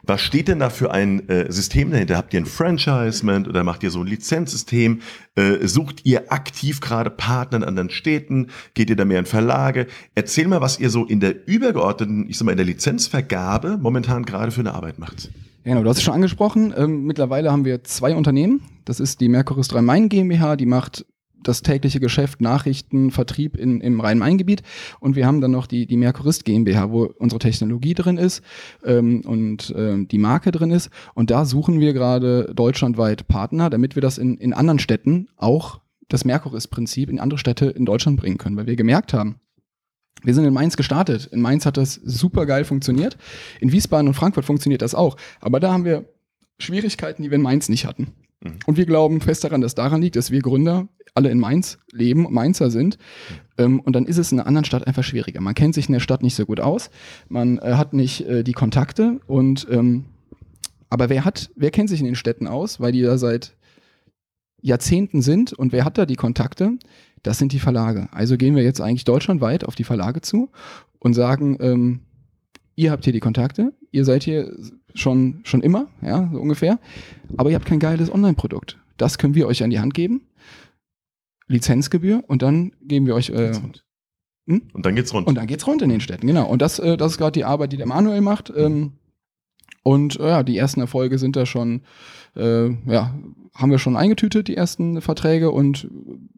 Was 0.02 0.20
steht 0.20 0.48
denn 0.48 0.58
da 0.58 0.70
für 0.70 0.90
ein 0.90 1.28
äh, 1.28 1.50
System 1.52 1.90
dahinter? 1.90 2.16
Habt 2.16 2.34
ihr 2.34 2.40
ein 2.40 2.46
Franchisement 2.46 3.48
oder 3.48 3.64
macht 3.64 3.82
ihr 3.82 3.90
so 3.90 4.00
ein 4.00 4.06
Lizenzsystem? 4.06 5.00
Äh, 5.34 5.66
sucht 5.66 6.04
ihr 6.04 6.32
aktiv 6.32 6.80
gerade 6.80 7.10
Partner 7.10 7.58
in 7.58 7.64
anderen 7.64 7.90
Städten? 7.90 8.48
Geht 8.74 8.90
ihr 8.90 8.96
da 8.96 9.04
mehr 9.04 9.18
in 9.20 9.26
Verlage? 9.26 9.86
Erzähl 10.14 10.48
mal, 10.48 10.60
was 10.60 10.80
ihr 10.80 10.90
so 10.90 11.04
in 11.04 11.20
der 11.20 11.46
übergeordneten, 11.46 12.28
ich 12.28 12.38
sag 12.38 12.46
mal, 12.46 12.52
in 12.52 12.58
der 12.58 12.66
Lizenzvergabe 12.66 13.78
momentan 13.80 14.24
gerade 14.24 14.50
für 14.50 14.60
eine 14.60 14.74
Arbeit 14.74 14.98
macht. 14.98 15.30
Genau, 15.64 15.82
du 15.82 15.90
hast 15.90 15.98
es 15.98 16.02
schon 16.02 16.14
angesprochen. 16.14 16.72
Ähm, 16.76 17.04
mittlerweile 17.04 17.52
haben 17.52 17.64
wir 17.64 17.84
zwei 17.84 18.14
Unternehmen. 18.14 18.62
Das 18.84 18.98
ist 18.98 19.20
die 19.20 19.28
Mercurus 19.28 19.74
Rhein-Main 19.74 20.08
GmbH, 20.08 20.56
die 20.56 20.66
macht 20.66 21.04
das 21.42 21.62
tägliche 21.62 22.00
Geschäft, 22.00 22.40
Nachrichten, 22.40 23.10
Vertrieb 23.10 23.56
in, 23.56 23.80
im 23.80 24.00
Rhein-Main-Gebiet. 24.00 24.62
Und 25.00 25.16
wir 25.16 25.26
haben 25.26 25.40
dann 25.40 25.50
noch 25.50 25.66
die, 25.66 25.86
die 25.86 25.96
Mercurist 25.96 26.44
GmbH, 26.44 26.90
wo 26.90 27.04
unsere 27.18 27.38
Technologie 27.38 27.94
drin 27.94 28.18
ist 28.18 28.42
ähm, 28.84 29.22
und 29.24 29.74
ähm, 29.76 30.08
die 30.08 30.18
Marke 30.18 30.50
drin 30.50 30.70
ist. 30.70 30.90
Und 31.14 31.30
da 31.30 31.44
suchen 31.44 31.80
wir 31.80 31.92
gerade 31.92 32.52
deutschlandweit 32.54 33.28
Partner, 33.28 33.70
damit 33.70 33.94
wir 33.94 34.02
das 34.02 34.18
in, 34.18 34.36
in 34.36 34.52
anderen 34.52 34.78
Städten 34.78 35.28
auch 35.36 35.80
das 36.08 36.24
Mercurist-Prinzip 36.24 37.08
in 37.08 37.20
andere 37.20 37.38
Städte 37.38 37.66
in 37.66 37.86
Deutschland 37.86 38.18
bringen 38.18 38.38
können, 38.38 38.56
weil 38.56 38.66
wir 38.66 38.76
gemerkt 38.76 39.14
haben, 39.14 39.40
wir 40.22 40.34
sind 40.34 40.44
in 40.44 40.52
Mainz 40.52 40.76
gestartet. 40.76 41.26
In 41.32 41.40
Mainz 41.40 41.64
hat 41.64 41.76
das 41.76 41.94
super 41.94 42.44
geil 42.44 42.64
funktioniert. 42.64 43.16
In 43.60 43.72
Wiesbaden 43.72 44.08
und 44.08 44.14
Frankfurt 44.14 44.44
funktioniert 44.44 44.82
das 44.82 44.94
auch. 44.94 45.16
Aber 45.40 45.60
da 45.60 45.72
haben 45.72 45.84
wir 45.84 46.04
Schwierigkeiten, 46.58 47.22
die 47.22 47.30
wir 47.30 47.36
in 47.36 47.42
Mainz 47.42 47.70
nicht 47.70 47.86
hatten. 47.86 48.08
Mhm. 48.40 48.58
Und 48.66 48.76
wir 48.76 48.86
glauben 48.86 49.20
fest 49.20 49.44
daran, 49.44 49.60
dass 49.60 49.74
daran 49.74 50.02
liegt, 50.02 50.16
dass 50.16 50.30
wir 50.30 50.40
Gründer 50.40 50.88
alle 51.14 51.30
in 51.30 51.38
Mainz 51.38 51.78
leben, 51.92 52.26
Mainzer 52.30 52.70
sind. 52.70 52.96
Mhm. 52.96 53.34
Ähm, 53.58 53.80
und 53.80 53.94
dann 53.94 54.06
ist 54.06 54.18
es 54.18 54.32
in 54.32 54.38
einer 54.38 54.46
anderen 54.46 54.64
Stadt 54.64 54.86
einfach 54.86 55.04
schwieriger. 55.04 55.40
Man 55.40 55.54
kennt 55.54 55.74
sich 55.74 55.88
in 55.88 55.92
der 55.92 56.00
Stadt 56.00 56.22
nicht 56.22 56.34
so 56.34 56.46
gut 56.46 56.60
aus. 56.60 56.90
Man 57.28 57.58
äh, 57.58 57.74
hat 57.74 57.92
nicht 57.92 58.22
äh, 58.22 58.44
die 58.44 58.52
Kontakte. 58.52 59.20
Und 59.26 59.66
ähm, 59.70 60.06
aber 60.88 61.08
wer 61.08 61.24
hat, 61.24 61.50
wer 61.54 61.70
kennt 61.70 61.88
sich 61.88 62.00
in 62.00 62.06
den 62.06 62.16
Städten 62.16 62.46
aus, 62.46 62.80
weil 62.80 62.92
die 62.92 63.02
da 63.02 63.16
seit 63.16 63.56
Jahrzehnten 64.60 65.22
sind 65.22 65.52
und 65.52 65.72
wer 65.72 65.84
hat 65.84 65.98
da 65.98 66.06
die 66.06 66.16
Kontakte? 66.16 66.72
Das 67.22 67.38
sind 67.38 67.52
die 67.52 67.58
Verlage. 67.58 68.08
Also 68.12 68.36
gehen 68.36 68.56
wir 68.56 68.62
jetzt 68.62 68.80
eigentlich 68.80 69.04
deutschlandweit 69.04 69.64
auf 69.64 69.74
die 69.74 69.84
Verlage 69.84 70.20
zu 70.20 70.50
und 70.98 71.14
sagen, 71.14 71.56
ähm, 71.60 72.00
ihr 72.76 72.90
habt 72.90 73.04
hier 73.04 73.12
die 73.12 73.20
Kontakte, 73.20 73.72
ihr 73.90 74.04
seid 74.04 74.24
hier 74.24 74.56
schon, 74.94 75.40
schon 75.44 75.62
immer, 75.62 75.88
ja, 76.02 76.28
so 76.32 76.40
ungefähr, 76.40 76.78
aber 77.36 77.50
ihr 77.50 77.56
habt 77.56 77.66
kein 77.66 77.80
geiles 77.80 78.12
Online-Produkt. 78.12 78.78
Das 78.96 79.18
können 79.18 79.34
wir 79.34 79.46
euch 79.46 79.62
an 79.62 79.70
die 79.70 79.80
Hand 79.80 79.94
geben. 79.94 80.22
Lizenzgebühr 81.48 82.22
und 82.28 82.42
dann 82.42 82.72
geben 82.82 83.06
wir 83.06 83.14
euch. 83.14 83.30
Äh, 83.30 83.52
hm? 84.46 84.62
Und 84.72 84.86
dann 84.86 84.94
geht's 84.94 85.12
rund. 85.12 85.26
Und 85.26 85.34
dann 85.34 85.46
geht's 85.46 85.66
rund 85.66 85.82
in 85.82 85.88
den 85.88 86.00
Städten, 86.00 86.26
genau. 86.26 86.46
Und 86.46 86.62
das, 86.62 86.78
äh, 86.78 86.96
das 86.96 87.12
ist 87.12 87.18
gerade 87.18 87.32
die 87.32 87.44
Arbeit, 87.44 87.72
die 87.72 87.76
der 87.76 87.86
Manuel 87.86 88.20
macht. 88.20 88.52
Ähm, 88.54 88.92
und 89.82 90.20
äh, 90.20 90.28
ja, 90.28 90.42
die 90.42 90.56
ersten 90.56 90.80
Erfolge 90.80 91.18
sind 91.18 91.36
da 91.36 91.46
schon, 91.46 91.82
äh, 92.36 92.68
ja, 92.86 93.14
haben 93.54 93.70
wir 93.70 93.78
schon 93.78 93.96
eingetütet, 93.96 94.48
die 94.48 94.56
ersten 94.56 95.00
Verträge 95.00 95.50
und 95.50 95.88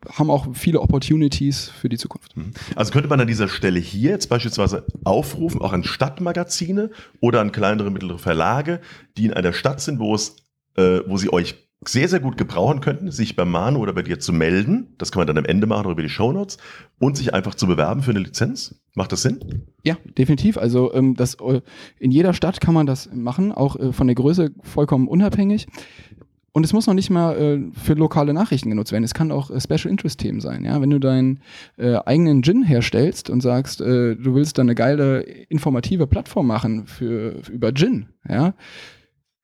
haben 0.09 0.31
auch 0.31 0.49
viele 0.55 0.81
Opportunities 0.81 1.69
für 1.69 1.89
die 1.89 1.99
Zukunft. 1.99 2.37
Mhm. 2.37 2.53
Also 2.75 2.93
könnte 2.93 3.09
man 3.09 3.21
an 3.21 3.27
dieser 3.27 3.49
Stelle 3.49 3.79
hier 3.79 4.11
jetzt 4.11 4.29
beispielsweise 4.29 4.87
aufrufen, 5.05 5.61
auch 5.61 5.73
an 5.73 5.85
Stadtmagazine 5.85 6.91
oder 7.21 7.41
an 7.41 7.53
kleinere, 7.53 7.91
mittlere 7.91 8.19
Verlage, 8.19 8.81
die 9.17 9.27
in 9.27 9.33
einer 9.33 9.53
Stadt 9.53 9.81
sind, 9.81 9.99
wo 9.99 10.15
es, 10.15 10.37
äh, 10.77 11.01
wo 11.07 11.17
sie 11.17 11.33
euch 11.33 11.55
sehr, 11.85 12.09
sehr 12.09 12.21
gut 12.21 12.37
gebrauchen 12.37 12.81
könnten, 12.81 13.11
sich 13.11 13.37
bei 13.37 13.45
Manu 13.45 13.81
oder 13.81 13.93
bei 13.93 14.03
dir 14.03 14.21
zu 14.21 14.33
melden. 14.33 14.95
Das 14.99 15.11
kann 15.11 15.21
man 15.21 15.27
dann 15.27 15.39
am 15.39 15.45
Ende 15.45 15.67
machen 15.67 15.87
oder 15.87 15.93
über 15.93 16.03
die 16.03 16.09
Shownotes 16.09 16.59
und 16.99 17.17
sich 17.17 17.35
einfach 17.35 17.55
zu 17.55 17.67
bewerben 17.67 18.03
für 18.03 18.11
eine 18.11 18.21
Lizenz. 18.21 18.81
Macht 18.95 19.13
das 19.13 19.23
Sinn? 19.23 19.65
Ja, 19.83 19.97
definitiv. 20.17 20.59
Also 20.59 20.93
ähm, 20.95 21.15
das, 21.17 21.35
äh, 21.35 21.61
in 21.99 22.11
jeder 22.11 22.35
Stadt 22.35 22.61
kann 22.61 22.75
man 22.75 22.87
das 22.87 23.11
machen, 23.13 23.53
auch 23.53 23.77
äh, 23.77 23.93
von 23.93 24.07
der 24.07 24.15
Größe 24.15 24.53
vollkommen 24.63 25.09
unabhängig. 25.09 25.67
Und 26.53 26.65
es 26.65 26.75
muss 26.75 26.87
noch 26.87 26.95
nicht 26.95 27.09
mal 27.09 27.37
äh, 27.37 27.61
für 27.73 27.95
lokale 27.95 28.35
Nachrichten 28.35 28.69
genutzt 28.69 28.93
werden. 28.93 29.05
Es 29.05 29.15
kann 29.15 29.33
auch 29.33 29.51
äh, 29.51 29.59
Special 29.59 29.91
Interest 29.91 30.21
Themen 30.21 30.41
sein. 30.41 30.65
Ja, 30.65 30.81
wenn 30.83 30.91
du 30.91 31.01
deinen 31.01 31.41
äh, 31.79 31.97
eigenen 32.05 32.43
Gin 32.43 32.63
herstellst 32.63 33.31
und 33.31 33.41
sagst, 33.41 33.81
äh, 33.81 34.17
du 34.17 34.35
willst 34.35 34.59
da 34.59 34.63
eine 34.63 34.75
geile 34.75 35.23
informative 35.49 36.07
Plattform 36.07 36.47
machen 36.47 36.87
für, 36.87 37.43
für 37.43 37.53
über 37.53 37.73
Gin, 37.73 38.07
ja, 38.29 38.55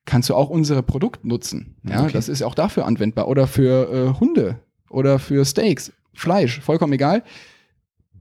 kannst 0.09 0.29
du 0.29 0.35
auch 0.35 0.49
unsere 0.51 0.83
Produkt 0.83 1.25
nutzen. 1.25 1.77
Ja, 1.89 2.03
Okay. 2.03 2.13
das 2.13 2.29
ist 2.29 2.43
auch 2.43 2.55
dafür 2.55 2.87
anwendbar 2.87 3.29
oder 3.29 3.47
für 3.47 3.93
äh, 4.17 4.19
Hunde 4.21 4.59
oder 4.91 5.19
für 5.19 5.45
Steaks, 5.45 5.93
Fleisch, 6.15 6.61
vollkommen 6.61 6.93
egal. 6.95 7.23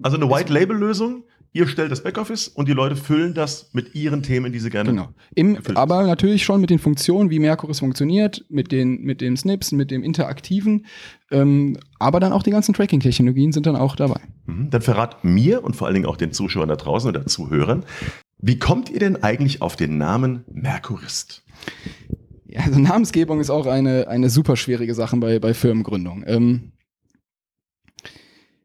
Also 0.04 0.18
eine 0.18 0.30
White-Label-Lösung. 0.30 1.24
Ihr 1.54 1.66
stellt 1.68 1.92
das 1.92 2.04
Backoffice 2.04 2.50
und 2.50 2.68
die 2.68 2.74
Leute 2.74 2.96
füllen 2.96 3.34
das 3.34 3.70
mit 3.74 3.96
ihren 3.96 4.22
Themen, 4.22 4.52
die 4.52 4.60
sie 4.60 4.70
gerne. 4.70 4.92
Genau. 4.92 5.08
Im, 5.34 5.58
aber 5.74 6.04
natürlich 6.04 6.44
schon 6.44 6.62
mit 6.62 6.70
den 6.70 6.78
Funktionen, 6.78 7.32
wie 7.32 7.40
Mercuris 7.40 7.80
funktioniert, 7.80 8.46
mit 8.50 8.72
den, 8.72 9.02
mit 9.02 9.22
den 9.22 9.36
Snips, 9.38 9.72
mit 9.72 9.90
dem 9.90 10.04
Interaktiven. 10.04 10.86
Ähm, 11.32 11.78
aber 11.98 12.20
dann 12.20 12.32
auch 12.34 12.44
die 12.44 12.52
ganzen 12.52 12.74
Tracking-Technologien 12.76 13.54
sind 13.54 13.66
dann 13.66 13.76
auch 13.76 13.96
dabei. 13.96 14.20
Mhm. 14.46 14.70
Dann 14.70 14.82
verrat 14.84 15.24
mir 15.24 15.64
und 15.64 15.76
vor 15.76 15.88
allen 15.88 15.96
Dingen 15.96 16.06
auch 16.06 16.18
den 16.18 16.32
Zuschauern 16.32 16.70
da 16.70 16.76
draußen 16.76 17.10
oder 17.10 17.26
Zuhörern, 17.26 17.86
wie 18.40 18.60
kommt 18.60 18.90
ihr 18.90 19.00
denn 19.00 19.24
eigentlich 19.24 19.62
auf 19.62 19.76
den 19.76 19.98
Namen 19.98 20.46
Merkurist? 20.52 21.44
Ja, 22.46 22.62
also 22.62 22.80
Namensgebung 22.80 23.40
ist 23.40 23.50
auch 23.50 23.66
eine, 23.66 24.08
eine 24.08 24.30
super 24.30 24.56
schwierige 24.56 24.94
Sache 24.94 25.18
bei, 25.18 25.40
bei 25.40 25.54
Firmengründung. 25.54 26.24
Ähm, 26.28 26.72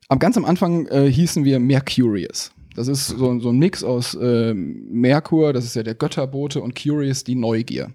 am 0.09 0.19
ganz 0.19 0.37
am 0.37 0.45
Anfang 0.45 0.87
äh, 0.87 1.11
hießen 1.11 1.45
wir 1.45 1.59
Mercurius. 1.59 2.53
Das 2.75 2.89
ist 2.89 3.09
so, 3.09 3.39
so 3.41 3.51
ein 3.51 3.59
Mix 3.59 3.83
aus 3.83 4.15
äh, 4.15 4.55
Merkur, 4.55 5.53
das 5.53 5.65
ist 5.65 5.75
ja 5.75 5.83
der 5.83 5.95
Götterbote, 5.95 6.61
und 6.61 6.81
Curious, 6.81 7.25
die 7.25 7.35
Neugier. 7.35 7.91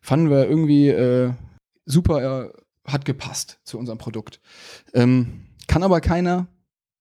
Fanden 0.00 0.30
wir 0.30 0.48
irgendwie 0.48 0.88
äh, 0.88 1.32
super, 1.84 2.44
äh, 2.44 2.52
hat 2.84 3.04
gepasst 3.04 3.60
zu 3.64 3.78
unserem 3.78 3.98
Produkt. 3.98 4.40
Ähm, 4.94 5.46
kann 5.66 5.82
aber 5.82 6.00
keiner 6.00 6.48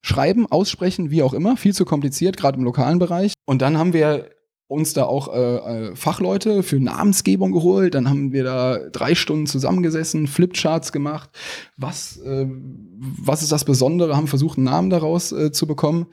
schreiben, 0.07 0.47
aussprechen, 0.47 1.11
wie 1.11 1.21
auch 1.21 1.33
immer. 1.33 1.57
Viel 1.57 1.73
zu 1.73 1.85
kompliziert, 1.85 2.37
gerade 2.37 2.57
im 2.57 2.63
lokalen 2.63 2.99
Bereich. 2.99 3.33
Und 3.45 3.61
dann 3.61 3.77
haben 3.77 3.93
wir 3.93 4.29
uns 4.69 4.93
da 4.93 5.05
auch 5.05 5.33
äh, 5.33 5.55
äh, 5.89 5.95
Fachleute 5.95 6.61
für 6.61 6.79
Namensgebung 6.79 7.53
geholt. 7.53 7.95
Dann 7.95 8.09
haben 8.09 8.33
wir 8.33 8.43
da 8.43 8.77
drei 8.91 9.15
Stunden 9.15 9.47
zusammengesessen, 9.47 10.27
Flipcharts 10.27 10.91
gemacht. 10.91 11.29
Was, 11.77 12.17
äh, 12.17 12.47
was 12.49 13.43
ist 13.43 13.51
das 13.51 13.63
Besondere? 13.63 14.15
Haben 14.15 14.27
versucht, 14.27 14.57
einen 14.57 14.65
Namen 14.65 14.89
daraus 14.89 15.31
äh, 15.31 15.51
zu 15.51 15.67
bekommen. 15.67 16.07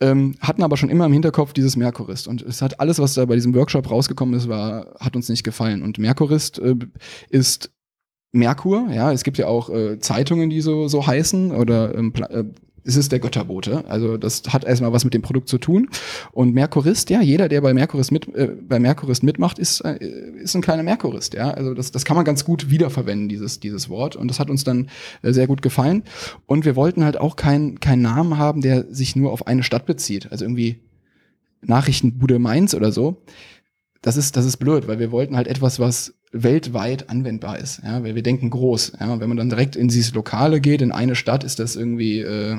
Ähm, 0.00 0.34
hatten 0.40 0.62
aber 0.62 0.76
schon 0.76 0.88
immer 0.88 1.06
im 1.06 1.12
Hinterkopf 1.12 1.52
dieses 1.52 1.76
Merkurist. 1.76 2.26
Und 2.26 2.42
es 2.42 2.62
hat 2.62 2.80
alles, 2.80 2.98
was 2.98 3.14
da 3.14 3.24
bei 3.26 3.34
diesem 3.34 3.54
Workshop 3.54 3.90
rausgekommen 3.90 4.34
ist, 4.34 4.48
war, 4.48 4.94
hat 4.98 5.14
uns 5.14 5.28
nicht 5.28 5.44
gefallen. 5.44 5.82
Und 5.82 5.98
Merkurist 5.98 6.58
äh, 6.58 6.76
ist 7.28 7.70
Merkur, 8.32 8.88
ja, 8.90 9.12
es 9.12 9.24
gibt 9.24 9.38
ja 9.38 9.46
auch 9.46 9.70
äh, 9.70 9.98
Zeitungen, 10.00 10.50
die 10.50 10.60
so, 10.60 10.88
so 10.88 11.06
heißen, 11.06 11.52
oder 11.52 11.94
ähm, 11.94 12.12
Äh, 12.84 12.88
es 12.88 12.96
ist 12.96 13.12
der 13.12 13.18
Götterbote. 13.18 13.84
Also 13.88 14.16
das 14.16 14.42
hat 14.48 14.64
erstmal 14.64 14.92
was 14.92 15.04
mit 15.04 15.14
dem 15.14 15.22
Produkt 15.22 15.48
zu 15.48 15.58
tun. 15.58 15.88
Und 16.32 16.54
Merkurist, 16.54 17.10
ja, 17.10 17.20
jeder, 17.20 17.48
der 17.48 17.60
bei 17.60 17.74
Merkurist, 17.74 18.12
mit, 18.12 18.34
äh, 18.34 18.48
bei 18.68 18.78
Merkurist 18.78 19.22
mitmacht, 19.22 19.58
ist, 19.58 19.80
äh, 19.80 19.98
ist 20.42 20.54
ein 20.54 20.62
kleiner 20.62 20.82
Merkurist, 20.82 21.34
ja. 21.34 21.50
Also 21.50 21.74
das, 21.74 21.90
das 21.90 22.04
kann 22.04 22.16
man 22.16 22.24
ganz 22.24 22.44
gut 22.44 22.70
wiederverwenden, 22.70 23.28
dieses, 23.28 23.60
dieses 23.60 23.88
Wort. 23.88 24.16
Und 24.16 24.28
das 24.28 24.38
hat 24.38 24.50
uns 24.50 24.64
dann 24.64 24.88
äh, 25.22 25.32
sehr 25.32 25.46
gut 25.46 25.62
gefallen. 25.62 26.02
Und 26.46 26.64
wir 26.64 26.76
wollten 26.76 27.04
halt 27.04 27.18
auch 27.18 27.36
keinen 27.36 27.80
keinen 27.80 28.02
Namen 28.02 28.38
haben, 28.38 28.60
der 28.60 28.84
sich 28.92 29.16
nur 29.16 29.32
auf 29.32 29.46
eine 29.46 29.62
Stadt 29.62 29.86
bezieht. 29.86 30.30
Also 30.30 30.44
irgendwie 30.44 30.80
Nachrichtenbude 31.62 32.38
Mainz 32.38 32.74
oder 32.74 32.92
so. 32.92 33.22
Das 34.02 34.18
ist, 34.18 34.36
das 34.36 34.44
ist 34.44 34.58
blöd, 34.58 34.86
weil 34.86 34.98
wir 34.98 35.10
wollten 35.10 35.34
halt 35.34 35.48
etwas, 35.48 35.78
was 35.78 36.14
weltweit 36.30 37.08
anwendbar 37.08 37.58
ist. 37.58 37.80
Ja, 37.82 38.02
weil 38.02 38.14
wir 38.14 38.22
denken 38.22 38.50
groß. 38.50 38.94
Ja, 39.00 39.18
wenn 39.20 39.28
man 39.28 39.38
dann 39.38 39.48
direkt 39.48 39.76
in 39.76 39.88
dieses 39.88 40.12
Lokale 40.12 40.60
geht, 40.60 40.82
in 40.82 40.92
eine 40.92 41.14
Stadt, 41.14 41.44
ist 41.44 41.58
das 41.58 41.76
irgendwie, 41.76 42.20
äh, 42.20 42.58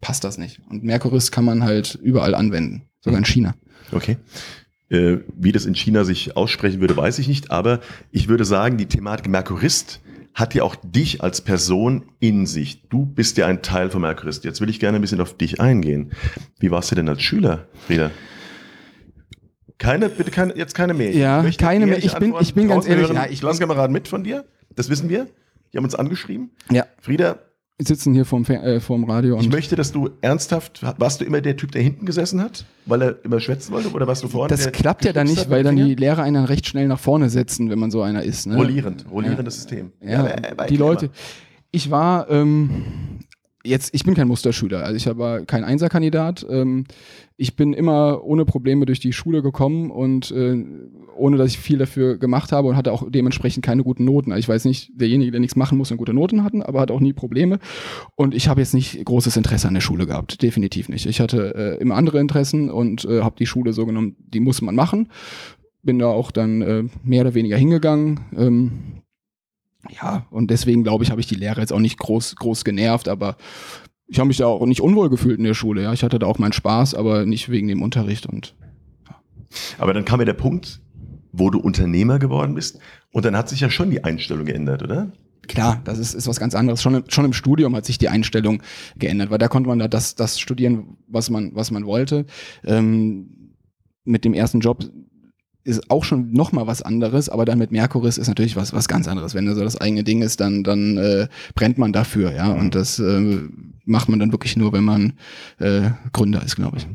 passt 0.00 0.24
das 0.24 0.38
nicht. 0.38 0.60
Und 0.68 0.84
Mercuris 0.84 1.30
kann 1.30 1.44
man 1.44 1.62
halt 1.64 1.98
überall 2.02 2.34
anwenden. 2.34 2.82
Sogar 3.00 3.18
in 3.18 3.24
China. 3.24 3.54
Okay. 3.92 4.16
Äh, 4.90 5.18
wie 5.36 5.52
das 5.52 5.66
in 5.66 5.74
China 5.74 6.04
sich 6.04 6.36
aussprechen 6.36 6.80
würde, 6.80 6.96
weiß 6.96 7.18
ich 7.18 7.28
nicht, 7.28 7.50
aber 7.50 7.80
ich 8.10 8.28
würde 8.28 8.44
sagen, 8.44 8.76
die 8.78 8.86
Thematik 8.86 9.28
Merkurist 9.28 10.00
hat 10.34 10.54
ja 10.54 10.62
auch 10.62 10.76
dich 10.76 11.22
als 11.22 11.40
Person 11.40 12.04
in 12.20 12.46
sich. 12.46 12.88
Du 12.88 13.04
bist 13.04 13.36
ja 13.38 13.46
ein 13.46 13.60
Teil 13.62 13.90
von 13.90 14.00
Merkurist. 14.02 14.44
Jetzt 14.44 14.60
will 14.60 14.70
ich 14.70 14.78
gerne 14.80 14.96
ein 14.98 15.00
bisschen 15.00 15.20
auf 15.20 15.36
dich 15.36 15.60
eingehen. 15.60 16.12
Wie 16.60 16.70
warst 16.70 16.90
du 16.90 16.94
denn 16.94 17.08
als 17.08 17.22
Schüler, 17.22 17.66
Frieda? 17.86 18.10
Keine, 19.78 20.08
bitte 20.08 20.30
keine, 20.30 20.56
jetzt 20.56 20.74
keine 20.74 20.94
mehr. 20.94 21.12
Ja, 21.12 21.42
möchte 21.42 21.64
keine 21.64 21.86
mehr. 21.86 21.98
Ich 21.98 22.12
bin- 22.14 22.34
ich 22.40 22.54
bin 22.54 22.68
ganz 22.68 22.86
ehrlich, 22.88 23.08
ja, 23.10 23.26
ich- 23.28 23.40
Klassenkameraden 23.40 23.92
mit 23.92 24.08
von 24.08 24.24
dir? 24.24 24.44
Das 24.74 24.88
wissen 24.88 25.08
wir. 25.08 25.26
Die 25.72 25.76
haben 25.76 25.84
uns 25.84 25.94
angeschrieben. 25.94 26.50
Ja. 26.70 26.86
Frieda, 27.00 27.38
sitzen 27.80 28.12
hier 28.12 28.24
vorm, 28.24 28.44
äh, 28.44 28.80
vorm 28.80 29.04
Radio 29.04 29.38
ich 29.38 29.50
möchte, 29.50 29.76
dass 29.76 29.92
du 29.92 30.10
ernsthaft, 30.20 30.82
warst 30.98 31.20
du 31.20 31.24
immer 31.24 31.40
der 31.40 31.56
Typ, 31.56 31.70
der 31.72 31.82
hinten 31.82 32.06
gesessen 32.06 32.40
hat, 32.40 32.64
weil 32.86 33.02
er 33.02 33.24
immer 33.24 33.38
schwätzen 33.38 33.72
wollte, 33.72 33.90
oder 33.90 34.06
warst 34.06 34.24
du 34.24 34.28
vorne? 34.28 34.48
das 34.48 34.72
klappt 34.72 35.04
ja 35.04 35.12
dann 35.12 35.26
nicht, 35.26 35.48
weil 35.48 35.62
dann 35.62 35.76
die 35.76 35.94
Lehrer 35.94 36.22
einen 36.22 36.34
dann 36.34 36.44
recht 36.44 36.66
schnell 36.66 36.88
nach 36.88 36.98
vorne 36.98 37.30
setzen, 37.30 37.70
wenn 37.70 37.78
man 37.78 37.90
so 37.90 38.02
einer 38.02 38.22
ist. 38.22 38.46
Ne? 38.46 38.56
Rollierend, 38.56 39.04
rollierendes 39.10 39.54
System. 39.56 39.92
Ja, 40.00 40.26
äh, 40.26 40.66
die 40.68 40.76
Leute. 40.76 41.10
Ich 41.70 41.90
war 41.90 42.30
ähm, 42.30 43.20
jetzt, 43.68 43.94
ich 43.94 44.04
bin 44.04 44.14
kein 44.14 44.28
Musterschüler, 44.28 44.84
also 44.84 44.96
ich 44.96 45.18
war 45.18 45.40
kein 45.44 45.64
Einserkandidat. 45.64 46.46
Ähm, 46.48 46.84
ich 47.36 47.54
bin 47.54 47.72
immer 47.72 48.24
ohne 48.24 48.44
Probleme 48.44 48.84
durch 48.84 48.98
die 48.98 49.12
Schule 49.12 49.42
gekommen 49.42 49.90
und 49.90 50.32
äh, 50.32 50.64
ohne 51.16 51.36
dass 51.36 51.52
ich 51.52 51.58
viel 51.58 51.78
dafür 51.78 52.18
gemacht 52.18 52.50
habe 52.50 52.68
und 52.68 52.76
hatte 52.76 52.92
auch 52.92 53.08
dementsprechend 53.08 53.64
keine 53.64 53.84
guten 53.84 54.04
Noten. 54.04 54.32
Also 54.32 54.40
ich 54.40 54.48
weiß 54.48 54.64
nicht, 54.64 54.90
derjenige, 54.94 55.30
der 55.30 55.40
nichts 55.40 55.54
machen 55.54 55.78
muss 55.78 55.90
und 55.90 55.98
gute 55.98 56.14
Noten 56.14 56.42
hatten, 56.42 56.62
aber 56.62 56.80
hat 56.80 56.90
auch 56.90 57.00
nie 57.00 57.12
Probleme. 57.12 57.60
Und 58.16 58.34
ich 58.34 58.48
habe 58.48 58.60
jetzt 58.60 58.74
nicht 58.74 59.04
großes 59.04 59.36
Interesse 59.36 59.68
an 59.68 59.74
der 59.74 59.80
Schule 59.80 60.06
gehabt, 60.06 60.42
definitiv 60.42 60.88
nicht. 60.88 61.06
Ich 61.06 61.20
hatte 61.20 61.54
äh, 61.54 61.80
immer 61.80 61.94
andere 61.94 62.18
Interessen 62.18 62.70
und 62.70 63.04
äh, 63.04 63.22
habe 63.22 63.36
die 63.38 63.46
Schule 63.46 63.72
so 63.72 63.86
genommen, 63.86 64.16
die 64.18 64.40
muss 64.40 64.60
man 64.60 64.74
machen. 64.74 65.08
Bin 65.82 66.00
da 66.00 66.06
auch 66.06 66.32
dann 66.32 66.62
äh, 66.62 66.84
mehr 67.04 67.20
oder 67.20 67.34
weniger 67.34 67.56
hingegangen. 67.56 68.20
Ähm, 68.36 68.72
ja, 70.00 70.26
und 70.30 70.50
deswegen 70.50 70.82
glaube 70.82 71.04
ich, 71.04 71.10
habe 71.10 71.20
ich 71.20 71.26
die 71.26 71.34
Lehrer 71.36 71.60
jetzt 71.60 71.72
auch 71.72 71.78
nicht 71.80 71.98
groß, 71.98 72.36
groß 72.36 72.64
genervt, 72.64 73.08
aber 73.08 73.36
ich 74.06 74.18
habe 74.18 74.28
mich 74.28 74.38
da 74.38 74.46
auch 74.46 74.64
nicht 74.66 74.80
unwohl 74.80 75.10
gefühlt 75.10 75.38
in 75.38 75.44
der 75.44 75.54
Schule. 75.54 75.82
Ja, 75.82 75.92
ich 75.92 76.02
hatte 76.02 76.18
da 76.18 76.26
auch 76.26 76.38
meinen 76.38 76.52
Spaß, 76.52 76.94
aber 76.94 77.26
nicht 77.26 77.48
wegen 77.50 77.68
dem 77.68 77.82
Unterricht 77.82 78.26
und 78.26 78.54
Aber 79.78 79.94
dann 79.94 80.04
kam 80.04 80.20
ja 80.20 80.24
der 80.26 80.32
Punkt, 80.34 80.80
wo 81.32 81.50
du 81.50 81.58
Unternehmer 81.60 82.18
geworden 82.18 82.54
bist 82.54 82.78
und 83.12 83.24
dann 83.24 83.36
hat 83.36 83.48
sich 83.48 83.60
ja 83.60 83.70
schon 83.70 83.90
die 83.90 84.04
Einstellung 84.04 84.44
geändert, 84.46 84.82
oder? 84.82 85.12
klar, 85.46 85.80
das 85.84 85.98
ist, 85.98 86.12
ist 86.12 86.26
was 86.26 86.38
ganz 86.40 86.54
anderes. 86.54 86.82
Schon, 86.82 86.94
im- 86.96 87.04
schon 87.08 87.24
im 87.24 87.32
Studium 87.32 87.74
hat 87.74 87.86
sich 87.86 87.96
die 87.96 88.10
Einstellung 88.10 88.62
geändert, 88.98 89.30
weil 89.30 89.38
da 89.38 89.48
konnte 89.48 89.68
man 89.70 89.78
da 89.78 89.88
das, 89.88 90.14
das 90.14 90.38
studieren, 90.38 90.98
was 91.06 91.30
man, 91.30 91.54
was 91.54 91.70
man 91.70 91.86
wollte. 91.86 92.26
Ähm, 92.66 93.54
mit 94.04 94.26
dem 94.26 94.34
ersten 94.34 94.60
Job 94.60 94.84
ist 95.68 95.90
auch 95.90 96.02
schon 96.04 96.32
noch 96.32 96.50
mal 96.52 96.66
was 96.66 96.82
anderes, 96.82 97.28
aber 97.28 97.44
dann 97.44 97.58
mit 97.58 97.70
Merkuris 97.70 98.18
ist 98.18 98.26
natürlich 98.28 98.56
was, 98.56 98.72
was 98.72 98.88
ganz 98.88 99.06
anderes. 99.06 99.34
Wenn 99.34 99.46
das 99.46 99.56
so 99.56 99.62
das 99.62 99.80
eigene 99.80 100.02
Ding 100.02 100.22
ist, 100.22 100.40
dann, 100.40 100.64
dann 100.64 100.96
äh, 100.96 101.28
brennt 101.54 101.78
man 101.78 101.92
dafür, 101.92 102.32
ja. 102.32 102.50
Und 102.52 102.74
das 102.74 102.98
äh, 102.98 103.40
macht 103.84 104.08
man 104.08 104.18
dann 104.18 104.32
wirklich 104.32 104.56
nur, 104.56 104.72
wenn 104.72 104.84
man 104.84 105.12
äh, 105.58 105.90
Gründer 106.12 106.42
ist, 106.42 106.56
glaube 106.56 106.78
ich. 106.78 106.86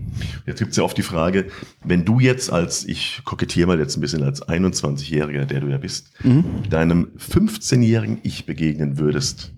Jetzt 0.45 0.59
gibt 0.59 0.71
es 0.71 0.77
ja 0.77 0.83
oft 0.83 0.97
die 0.97 1.01
Frage, 1.03 1.47
wenn 1.83 2.03
du 2.05 2.19
jetzt 2.19 2.51
als, 2.51 2.85
ich 2.85 3.21
kokettiere 3.23 3.67
mal 3.67 3.79
jetzt 3.79 3.95
ein 3.97 4.01
bisschen 4.01 4.23
als 4.23 4.45
21-Jähriger, 4.47 5.45
der 5.45 5.61
du 5.61 5.67
ja 5.67 5.77
bist, 5.77 6.11
Mhm. 6.23 6.43
deinem 6.69 7.07
15-jährigen 7.17 8.19
Ich 8.23 8.45
begegnen 8.45 8.97
würdest 8.99 9.53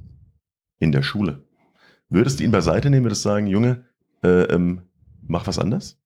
in 0.79 0.91
der 0.91 1.03
Schule, 1.03 1.43
würdest 2.09 2.39
du 2.39 2.43
ihn 2.43 2.51
beiseite 2.51 2.89
nehmen, 2.89 3.05
würdest 3.05 3.23
sagen, 3.23 3.47
Junge, 3.47 3.83
äh, 4.23 4.43
ähm, 4.43 4.81
mach 5.27 5.47
was 5.47 5.59
anders? 5.59 5.97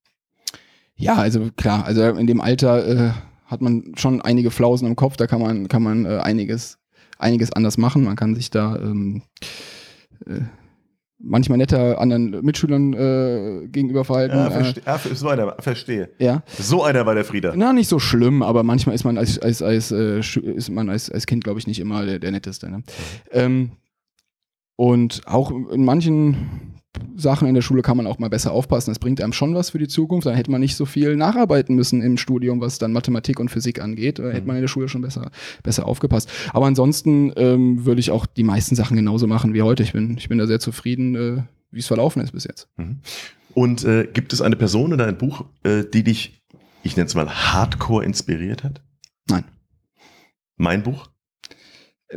Ja, 1.00 1.16
also 1.16 1.50
klar, 1.56 1.86
also 1.86 2.04
in 2.04 2.28
dem 2.28 2.42
Alter 2.42 2.88
äh, 2.88 3.12
hat 3.46 3.62
man 3.62 3.94
schon 3.96 4.22
einige 4.22 4.52
Flausen 4.52 4.88
im 4.88 4.96
Kopf, 4.96 5.18
da 5.18 5.28
kann 5.28 5.42
man, 5.42 5.68
kann 5.68 5.82
man 5.82 6.06
äh, 6.06 6.18
einiges, 6.18 6.78
einiges 7.18 7.52
anders 7.54 7.78
machen. 7.78 8.04
Man 8.04 8.16
kann 8.16 8.36
sich 8.36 8.52
da 8.52 8.76
ähm, 8.76 9.24
äh, 10.28 10.42
manchmal 11.18 11.58
netter 11.58 12.00
anderen 12.00 12.44
Mitschülern 12.46 12.94
äh, 12.94 13.68
gegenüber 13.68 14.06
verhalten. 14.06 14.36
Ja, 14.36 14.48
äh, 14.48 14.52
verste 14.52 14.82
ja, 14.86 15.16
so 15.16 15.30
einer, 15.30 15.56
verstehe. 15.60 16.10
ja. 16.20 16.44
So 16.58 16.84
einer 16.84 17.06
war 17.06 17.16
der 17.16 17.26
Frieda. 17.26 17.54
Na, 17.56 17.74
nicht 17.74 17.90
so 17.90 18.00
schlimm, 18.00 18.44
aber 18.44 18.64
manchmal 18.64 18.96
ist 18.96 19.04
man 19.06 19.18
als, 19.18 19.40
als, 19.40 19.62
als, 19.62 19.92
äh, 19.92 20.20
ist 20.20 20.70
man 20.70 20.90
als, 20.90 21.10
als 21.10 21.26
Kind, 21.26 21.44
glaube 21.44 21.60
ich, 21.60 21.68
nicht 21.68 21.80
immer 21.80 22.06
der, 22.06 22.20
der 22.20 22.32
Netteste. 22.32 22.70
Ne? 22.70 22.84
Ähm, 23.32 23.72
Und 24.76 25.22
auch 25.26 25.52
in 25.52 25.84
manchen 25.84 26.76
Sachen 27.16 27.48
in 27.48 27.54
der 27.54 27.62
Schule 27.62 27.82
kann 27.82 27.98
man 27.98 28.08
auch 28.08 28.20
mal 28.20 28.30
besser 28.30 28.52
aufpassen. 28.52 28.92
Das 28.92 29.00
bringt 29.00 29.22
einem 29.22 29.34
schon 29.34 29.54
was 29.54 29.70
für 29.70 29.78
die 29.78 29.88
Zukunft. 29.88 30.26
Dann 30.26 30.36
hätte 30.36 30.52
man 30.52 30.62
nicht 30.62 30.76
so 30.76 30.86
viel 30.86 31.16
nacharbeiten 31.16 31.76
müssen 31.76 32.02
im 32.02 32.18
Studium, 32.18 32.62
was 32.62 32.80
dann 32.80 32.94
Mathematik 32.94 33.40
und 33.40 33.50
Physik 33.50 33.82
angeht. 33.82 34.20
Da 34.20 34.30
hätte 34.30 34.48
man 34.48 34.56
in 34.56 34.62
der 34.64 34.68
Schule 34.68 34.90
schon 34.90 35.02
besser, 35.02 35.32
besser 35.64 35.88
aufgepasst. 35.88 36.30
Aber 36.54 36.66
ansonsten 36.66 37.32
ähm, 37.36 37.86
würde 37.86 38.00
ich 38.00 38.12
auch 38.12 38.26
die 38.26 38.44
meisten 38.44 38.76
Sachen 38.76 38.98
genauso 38.98 39.28
machen 39.28 39.54
wie 39.54 39.62
heute. 39.62 39.84
Ich 39.84 39.94
bin, 39.94 40.18
ich 40.18 40.30
bin 40.30 40.38
da 40.38 40.48
sehr 40.48 40.60
zufrieden, 40.60 41.16
äh, 41.16 41.44
wie 41.72 41.80
es 41.80 41.88
verlaufen 41.88 42.22
ist 42.22 42.32
bis 42.32 42.46
jetzt. 42.46 42.68
Mhm. 42.78 43.00
Und 43.54 43.84
äh, 43.84 44.08
gibt 44.12 44.34
es 44.34 44.42
eine 44.42 44.56
Person 44.56 44.94
oder 44.94 45.08
ein 45.08 45.18
Buch, 45.18 45.46
äh, 45.64 45.84
die 45.84 46.04
dich, 46.04 46.42
ich 46.84 46.96
nenne 46.96 47.08
es 47.08 47.16
mal, 47.16 47.30
hardcore 47.30 48.06
inspiriert 48.06 48.64
hat? 48.64 48.82
Nein. 49.30 49.44
Mein 50.58 50.84
Buch? 50.84 51.10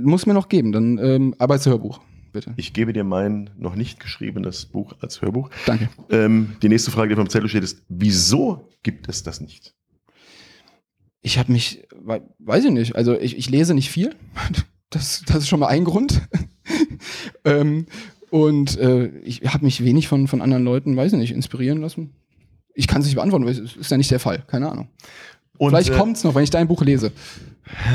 Muss 0.00 0.26
mir 0.26 0.34
noch 0.34 0.48
geben, 0.48 0.72
dann 0.72 0.98
ähm, 0.98 1.34
Arbeitshörbuch, 1.38 2.00
bitte. 2.32 2.54
Ich 2.56 2.72
gebe 2.72 2.92
dir 2.92 3.04
mein 3.04 3.50
noch 3.56 3.74
nicht 3.74 4.00
geschriebenes 4.00 4.66
Buch 4.66 4.94
als 5.00 5.20
Hörbuch. 5.22 5.50
Danke. 5.66 5.88
Ähm, 6.10 6.56
die 6.62 6.68
nächste 6.68 6.90
Frage, 6.90 7.10
die 7.10 7.14
dem 7.20 7.28
Zettel 7.30 7.48
steht, 7.48 7.64
ist, 7.64 7.82
wieso 7.88 8.68
gibt 8.82 9.08
es 9.08 9.22
das 9.22 9.40
nicht? 9.40 9.74
Ich 11.20 11.38
habe 11.38 11.52
mich, 11.52 11.84
wei- 11.94 12.22
weiß 12.38 12.64
ich 12.64 12.70
nicht, 12.72 12.96
also 12.96 13.18
ich, 13.18 13.36
ich 13.36 13.48
lese 13.48 13.74
nicht 13.74 13.90
viel. 13.90 14.14
Das, 14.90 15.22
das 15.26 15.36
ist 15.38 15.48
schon 15.48 15.60
mal 15.60 15.68
ein 15.68 15.84
Grund. 15.84 16.20
ähm, 17.44 17.86
und 18.30 18.76
äh, 18.78 19.08
ich 19.20 19.42
habe 19.44 19.64
mich 19.64 19.84
wenig 19.84 20.08
von, 20.08 20.26
von 20.26 20.42
anderen 20.42 20.64
Leuten, 20.64 20.96
weiß 20.96 21.12
ich 21.12 21.18
nicht, 21.18 21.32
inspirieren 21.32 21.80
lassen. 21.80 22.14
Ich 22.74 22.88
kann 22.88 23.00
es 23.02 23.06
nicht 23.06 23.16
beantworten, 23.16 23.44
weil 23.44 23.52
es 23.52 23.76
ist 23.76 23.90
ja 23.90 23.96
nicht 23.98 24.10
der 24.10 24.20
Fall. 24.20 24.42
Keine 24.46 24.70
Ahnung. 24.70 24.88
Und, 25.62 25.70
Vielleicht 25.70 25.90
äh, 25.90 25.96
kommt's 25.96 26.24
noch, 26.24 26.34
wenn 26.34 26.42
ich 26.42 26.50
dein 26.50 26.66
Buch 26.66 26.82
lese. 26.82 27.12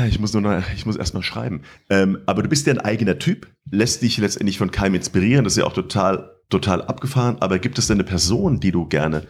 Ich 0.08 0.18
muss 0.18 0.32
nur 0.32 0.40
noch, 0.40 0.62
ich 0.74 0.86
muss 0.86 0.96
erst 0.96 1.12
mal 1.12 1.22
schreiben. 1.22 1.60
Ähm, 1.90 2.16
aber 2.24 2.42
du 2.42 2.48
bist 2.48 2.66
ja 2.66 2.72
ein 2.72 2.80
eigener 2.80 3.18
Typ, 3.18 3.46
lässt 3.70 4.00
dich 4.00 4.16
letztendlich 4.16 4.56
von 4.56 4.70
keinem 4.70 4.94
inspirieren. 4.94 5.44
Das 5.44 5.52
ist 5.52 5.58
ja 5.58 5.66
auch 5.66 5.74
total, 5.74 6.30
total 6.48 6.80
abgefahren. 6.80 7.36
Aber 7.40 7.58
gibt 7.58 7.78
es 7.78 7.86
denn 7.86 7.96
eine 7.96 8.04
Person, 8.04 8.58
die 8.58 8.72
du 8.72 8.86
gerne 8.86 9.26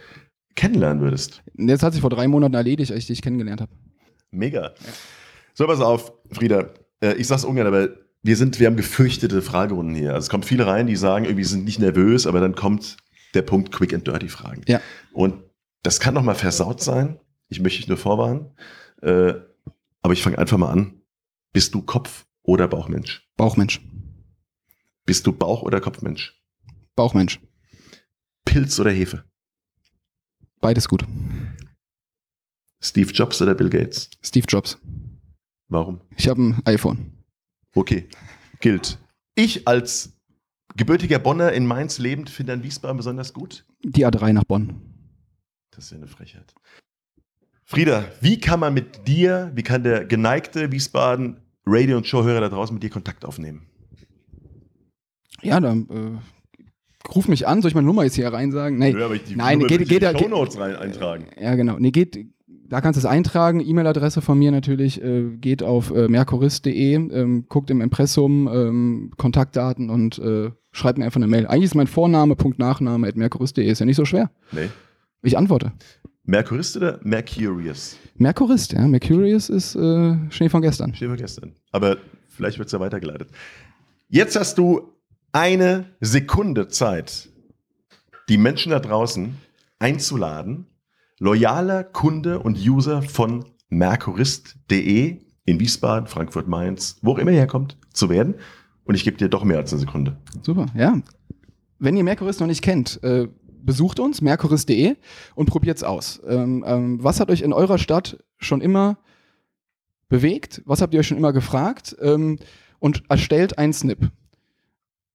kennenlernen 0.55 1.03
würdest? 1.03 1.42
Jetzt 1.57 1.83
hat 1.83 1.94
sich 1.94 2.01
vor 2.01 2.11
drei 2.11 2.29
Monaten 2.29 2.55
erledigt, 2.55 2.92
als 2.92 3.01
ich 3.01 3.07
dich 3.09 3.22
kennengelernt 3.22 3.61
habe. 3.61 3.72
Mega. 4.31 4.70
So, 5.55 5.66
pass 5.66 5.81
auf, 5.81 6.12
Frieda. 6.31 6.68
Äh, 7.01 7.14
ich 7.14 7.27
sag's 7.27 7.42
ungern, 7.42 7.66
aber 7.66 7.88
wir 8.22 8.37
sind, 8.37 8.61
wir 8.61 8.68
haben 8.68 8.77
gefürchtete 8.77 9.42
Fragerunden 9.42 9.96
hier. 9.96 10.11
Also 10.14 10.27
es 10.27 10.31
kommen 10.31 10.44
viele 10.44 10.64
rein, 10.64 10.87
die 10.87 10.94
sagen, 10.94 11.24
irgendwie 11.24 11.42
sind 11.42 11.64
nicht 11.64 11.81
nervös, 11.81 12.29
aber 12.29 12.38
dann 12.38 12.55
kommt 12.55 12.98
der 13.35 13.42
Punkt 13.42 13.72
Quick 13.72 13.92
and 13.94 14.07
Dirty 14.07 14.29
Fragen. 14.29 14.62
Ja. 14.68 14.81
Und 15.12 15.42
das 15.83 15.98
kann 15.98 16.14
noch 16.14 16.22
mal 16.22 16.37
versaut 16.37 16.81
sein. 16.81 17.18
Ich 17.49 17.61
möchte 17.61 17.79
dich 17.79 17.89
nur 17.89 17.97
vorwarnen. 17.97 18.51
Äh, 19.03 19.35
aber 20.03 20.13
ich 20.13 20.23
fange 20.23 20.39
einfach 20.39 20.59
mal 20.59 20.71
an. 20.71 21.01
Bist 21.53 21.75
du 21.75 21.83
Kopf- 21.83 22.27
oder 22.43 22.69
Bauchmensch? 22.69 23.29
Bauchmensch. 23.37 23.81
Bist 25.05 25.27
du 25.27 25.33
Bauch- 25.33 25.63
oder 25.63 25.81
Kopfmensch? 25.81 26.39
Bauchmensch. 26.95 27.41
Pilz 28.45 28.79
oder 28.79 28.91
Hefe? 28.91 29.25
Beides 30.61 30.89
gut. 30.89 31.05
Steve 32.83 33.13
Jobs 33.13 33.41
oder 33.41 33.55
Bill 33.55 33.71
Gates? 33.71 34.11
Steve 34.23 34.47
Jobs. 34.49 34.79
Warum? 35.69 36.01
Ich 36.17 36.29
habe 36.29 36.43
ein 36.43 36.63
iPhone. 36.67 37.25
Okay, 37.75 38.09
gilt. 38.61 38.99
Ich 39.35 39.69
als 39.69 40.13
gebürtiger 40.77 41.19
Bonner 41.19 41.53
in 41.53 41.67
Mainz 41.67 41.99
lebend 41.99 42.31
finde 42.31 42.53
an 42.55 42.63
Wiesbaden 42.63 42.97
besonders 42.97 43.33
gut. 43.33 43.67
Die 43.83 44.07
A3 44.07 44.33
nach 44.33 44.45
Bonn. 44.45 44.81
Das 45.71 45.85
ist 45.85 45.91
ja 45.93 45.97
eine 45.99 46.09
Frechheit. 46.09 46.55
Frieda, 47.71 48.07
wie 48.23 48.41
kann 48.41 48.61
man 48.61 48.73
mit 48.73 49.07
dir, 49.07 49.53
wie 49.55 49.63
kann 49.63 49.83
der 49.83 50.07
geneigte 50.07 50.73
Wiesbaden 50.73 51.37
Radio- 51.67 51.99
und 51.99 52.07
Showhörer 52.07 52.41
da 52.41 52.49
draußen 52.49 52.73
mit 52.75 52.83
dir 52.83 52.89
Kontakt 52.89 53.27
aufnehmen? 53.27 53.67
Ja, 55.43 55.61
dann 55.61 55.87
äh, 55.91 57.09
ruf 57.15 57.29
mich 57.29 57.47
an. 57.47 57.61
Soll 57.61 57.69
ich 57.69 57.75
meine 57.75 57.87
Nummer 57.87 58.05
jetzt 58.05 58.15
hier 58.15 58.33
rein 58.33 58.53
sagen? 58.53 58.79
Nee. 58.79 58.95
aber 58.95 59.15
ich 59.17 59.25
die 59.25 59.37
Nein, 59.37 59.59
Nummer 59.59 59.69
geht- 59.69 59.83
ich 59.83 59.93
in 59.93 59.99
geht- 59.99 60.03
die 60.09 60.13
geht- 60.15 60.19
Shownotes 60.23 60.59
rein 60.59 60.77
eintragen. 60.77 61.27
Ja, 61.39 61.55
genau. 61.57 61.77
Nee, 61.79 61.91
geht, 61.91 62.19
da 62.47 62.81
kannst 62.81 62.97
du 62.97 63.01
es 63.01 63.05
eintragen. 63.05 63.61
E-Mail-Adresse 63.61 64.23
von 64.23 64.39
mir 64.39 64.51
natürlich. 64.51 65.03
Äh, 65.03 65.37
geht 65.37 65.63
auf 65.63 65.91
äh, 65.91 66.09
mercurist.de, 66.09 66.95
ähm, 66.95 67.45
guckt 67.51 67.69
im 67.71 67.83
Impressum 67.83 68.49
ähm, 68.51 69.11
Kontaktdaten 69.19 69.91
und 69.91 70.19
äh, 70.19 70.53
schreibt 70.73 70.97
mir 70.99 71.05
einfach 71.05 71.19
eine 71.21 71.27
Mail. 71.29 71.47
Eigentlich 71.47 71.65
ist 71.65 71.75
mein 71.75 71.87
Vorname, 71.87 72.35
Punkt 72.35 72.59
Nachname 72.59 73.07
at 73.09 73.17
mercurist.de. 73.17 73.71
Ist 73.71 73.81
ja 73.81 73.85
nicht 73.87 73.97
so 73.97 74.07
schwer. 74.07 74.31
Nee. 74.53 74.71
Ich 75.23 75.37
antworte. 75.37 75.73
Mercurist 76.29 76.77
oder 76.77 77.01
Mercurius? 77.03 77.97
Mercurist, 78.17 78.75
ja. 78.75 78.87
Mercurius 78.87 79.49
ist 79.49 79.75
äh, 79.75 80.14
Schnee 80.29 80.51
von 80.51 80.61
gestern. 80.61 80.95
Steht 80.95 81.09
von 81.09 81.17
gestern. 81.17 81.53
Aber 81.73 81.97
vielleicht 82.29 82.59
wird 82.59 82.67
es 82.67 82.73
ja 82.73 82.81
weitergeleitet. 82.81 83.31
Jetzt 84.11 84.37
hast 84.38 84.59
du 84.59 84.93
eine 85.33 85.87
Sekunde 86.01 86.69
Zeit, 86.69 87.31
die 88.29 88.37
Menschen 88.37 88.73
da 88.73 88.79
draußen 88.79 89.38
einzuladen, 89.79 90.67
loyaler 91.19 91.83
Kunde 91.83 92.41
und 92.41 92.59
User 92.59 93.01
von 93.01 93.47
mercurist.de 93.71 95.23
in 95.47 95.61
Wiesbaden, 95.61 96.09
Frankfurt, 96.09 96.47
Mainz, 96.47 96.99
wo 97.01 97.12
auch 97.12 97.19
immer 97.19 97.31
ihr 97.31 97.38
herkommt, 97.38 97.79
zu 97.95 98.11
werden. 98.11 98.35
Und 98.85 98.97
ich 98.97 99.05
gebe 99.05 99.17
dir 99.17 99.31
doch 99.31 99.45
mehr 99.45 99.57
als 99.57 99.73
eine 99.73 99.81
Sekunde. 99.81 100.19
Super, 100.43 100.67
ja. 100.75 101.01
Wenn 101.79 101.97
ihr 101.97 102.05
Mercurist 102.05 102.41
noch 102.41 102.47
nicht 102.47 102.61
kennt, 102.61 103.03
äh, 103.03 103.29
besucht 103.64 104.01
uns, 104.01 104.21
mercurist.de 104.21 104.97
und 105.35 105.47
probiert's 105.47 105.83
aus. 105.83 106.21
Ähm, 106.27 106.64
ähm, 106.66 107.03
was 107.03 107.21
hat 107.21 107.31
euch 107.31 107.42
in 107.42 107.53
eurer 107.53 107.79
Stadt 107.79 108.18
schon 108.38 108.61
immer 108.61 108.99
bewegt? 110.09 110.62
Was 110.64 110.81
habt 110.81 110.94
ihr 110.94 111.01
euch 111.01 111.07
schon 111.07 111.18
immer 111.18 111.33
gefragt? 111.33 111.97
Ähm, 112.01 112.38
und 112.79 113.03
erstellt 113.09 113.59
einen 113.59 113.73
Snip. 113.73 114.11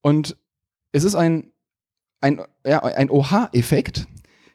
Und 0.02 0.38
es 0.92 1.04
ist 1.04 1.16
ein, 1.16 1.52
ein, 2.22 2.42
ja, 2.66 2.84
ein 2.84 3.10
Oha-Effekt, 3.10 4.08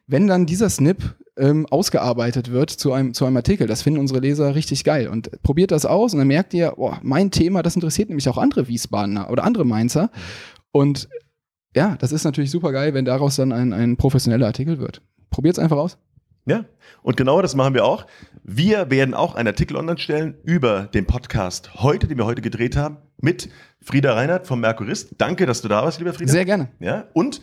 wenn 0.07 0.27
dann 0.27 0.47
dieser 0.47 0.71
Snip 0.71 1.17
ähm, 1.39 1.67
ausgearbeitet 1.67 2.51
wird 2.51 2.71
zu 2.71 2.93
einem, 2.93 3.15
zu 3.15 3.25
einem 3.25 3.37
Artikel. 3.37 3.67
Das 3.67 3.83
finden 3.83 4.01
unsere 4.01 4.21
Leser 4.21 4.55
richtig 4.55 4.85
geil. 4.85 5.09
Und 5.09 5.43
probiert 5.43 5.71
das 5.71 5.87
aus 5.87 6.13
und 6.13 6.19
dann 6.19 6.29
merkt 6.29 6.53
ihr, 6.53 6.73
boah, 6.77 6.99
mein 7.03 7.31
Thema, 7.31 7.63
das 7.63 7.77
interessiert 7.77 8.09
nämlich 8.09 8.29
auch 8.29 8.39
andere 8.39 8.69
Wiesbadener 8.69 9.31
oder 9.31 9.45
andere 9.45 9.65
Mainzer. 9.65 10.11
Und 10.73 11.09
ja, 11.75 11.97
das 11.99 12.13
ist 12.13 12.25
natürlich 12.25 12.51
super 12.51 12.73
geil, 12.73 12.95
wenn 12.95 13.05
daraus 13.05 13.37
dann 13.37 13.53
ein, 13.53 13.73
ein 13.73 13.97
professioneller 13.97 14.47
Artikel 14.47 14.79
wird. 14.79 15.03
Probiert's 15.31 15.59
einfach 15.59 15.77
aus. 15.77 15.99
Ja, 16.47 16.65
und 17.03 17.19
genau 17.19 17.43
das 17.43 17.55
machen 17.55 17.75
wir 17.75 17.85
auch. 17.85 18.07
Wir 18.43 18.91
werden 18.91 19.13
auch 19.13 19.35
einen 19.35 19.49
Artikel 19.49 19.77
online 19.77 19.99
stellen 19.99 20.35
über 20.45 20.85
den 20.95 21.05
Podcast 21.05 21.75
heute, 21.75 22.07
den 22.07 22.17
wir 22.17 22.25
heute 22.25 22.41
gedreht 22.41 22.75
haben, 22.75 22.97
mit 23.21 23.51
Frieda 23.83 24.15
Reinhardt 24.15 24.47
vom 24.47 24.61
Merkurist. 24.61 25.15
Danke, 25.19 25.45
dass 25.45 25.61
du 25.61 25.69
da 25.69 25.83
warst, 25.83 25.99
lieber 25.99 26.15
Frieda. 26.15 26.33
Sehr 26.33 26.47
gerne. 26.47 26.71
Ja, 26.81 27.05
und 27.13 27.43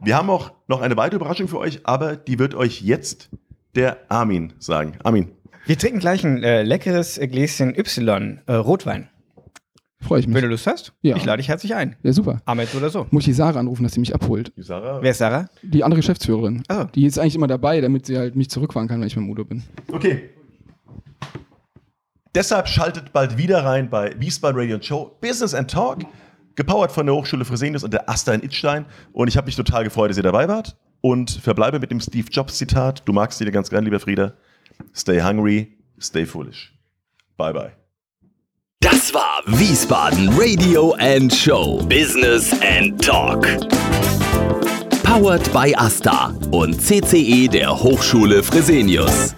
wir 0.00 0.16
haben 0.16 0.30
auch 0.30 0.52
noch 0.68 0.82
eine 0.82 0.96
weitere 0.96 1.16
Überraschung 1.16 1.48
für 1.48 1.58
euch, 1.58 1.80
aber 1.84 2.14
die 2.14 2.38
wird 2.38 2.54
euch 2.54 2.80
jetzt 2.80 3.30
der 3.74 3.98
Armin 4.08 4.52
sagen. 4.60 4.98
Armin. 5.02 5.32
Wir 5.66 5.76
trinken 5.78 5.98
gleich 5.98 6.24
ein 6.24 6.42
äh, 6.44 6.62
leckeres 6.62 7.18
Gläschen 7.18 7.74
Y, 7.76 8.40
äh, 8.46 8.52
Rotwein. 8.52 9.08
Freue 10.04 10.20
ich 10.20 10.26
Wenn 10.26 10.34
mich. 10.34 10.42
du 10.42 10.48
Lust 10.48 10.66
hast, 10.66 10.92
Ja. 11.02 11.16
ich 11.16 11.24
lade 11.24 11.38
dich 11.38 11.48
herzlich 11.48 11.74
ein. 11.74 11.96
Ja, 12.02 12.12
super. 12.12 12.42
Ahmed 12.44 12.74
oder 12.74 12.90
so. 12.90 13.06
Muss 13.10 13.22
ich 13.22 13.26
die 13.26 13.32
Sarah 13.32 13.58
anrufen, 13.60 13.82
dass 13.84 13.94
sie 13.94 14.00
mich 14.00 14.14
abholt. 14.14 14.52
Die 14.56 14.62
Sarah. 14.62 15.00
Wer 15.02 15.10
ist 15.12 15.18
Sarah? 15.18 15.46
Die 15.62 15.82
andere 15.82 16.00
Geschäftsführerin. 16.00 16.62
Oh. 16.70 16.84
Die 16.94 17.06
ist 17.06 17.18
eigentlich 17.18 17.36
immer 17.36 17.46
dabei, 17.46 17.80
damit 17.80 18.04
sie 18.06 18.18
halt 18.18 18.36
mich 18.36 18.50
zurückfahren 18.50 18.86
kann, 18.88 19.00
wenn 19.00 19.06
ich 19.06 19.16
mit 19.16 19.28
Udo 19.28 19.44
bin. 19.44 19.62
Okay. 19.90 20.30
Deshalb 22.34 22.68
schaltet 22.68 23.12
bald 23.12 23.38
wieder 23.38 23.64
rein 23.64 23.88
bei 23.88 24.14
Wiesbaden 24.18 24.60
Radio 24.60 24.74
and 24.74 24.84
Show 24.84 25.16
Business 25.20 25.54
and 25.54 25.70
Talk, 25.70 26.00
gepowert 26.56 26.90
von 26.92 27.06
der 27.06 27.14
Hochschule 27.14 27.44
Fresenius 27.44 27.84
und 27.84 27.92
der 27.94 28.08
Asta 28.08 28.32
in 28.34 28.42
Itstein. 28.42 28.86
Und 29.12 29.28
ich 29.28 29.36
habe 29.36 29.46
mich 29.46 29.56
total 29.56 29.84
gefreut, 29.84 30.10
dass 30.10 30.16
ihr 30.16 30.22
dabei 30.24 30.48
wart 30.48 30.76
und 31.00 31.30
verbleibe 31.30 31.78
mit 31.78 31.90
dem 31.90 32.00
Steve 32.00 32.26
Jobs 32.30 32.58
Zitat. 32.58 33.02
Du 33.06 33.12
magst 33.12 33.40
ihn 33.40 33.46
ja 33.46 33.52
ganz 33.52 33.70
gern, 33.70 33.84
lieber 33.84 34.00
Frieda. 34.00 34.34
Stay 34.94 35.22
hungry, 35.22 35.78
stay 36.00 36.26
foolish. 36.26 36.74
Bye 37.36 37.52
bye. 37.52 37.83
Das 38.84 39.14
war 39.14 39.40
Wiesbaden 39.46 40.28
Radio 40.36 40.94
and 40.98 41.32
Show. 41.32 41.82
Business 41.88 42.52
and 42.60 43.02
Talk. 43.02 43.46
Powered 45.02 45.50
by 45.54 45.74
Asta 45.74 46.34
und 46.50 46.78
CCE 46.78 47.48
der 47.48 47.82
Hochschule 47.82 48.42
Fresenius. 48.42 49.34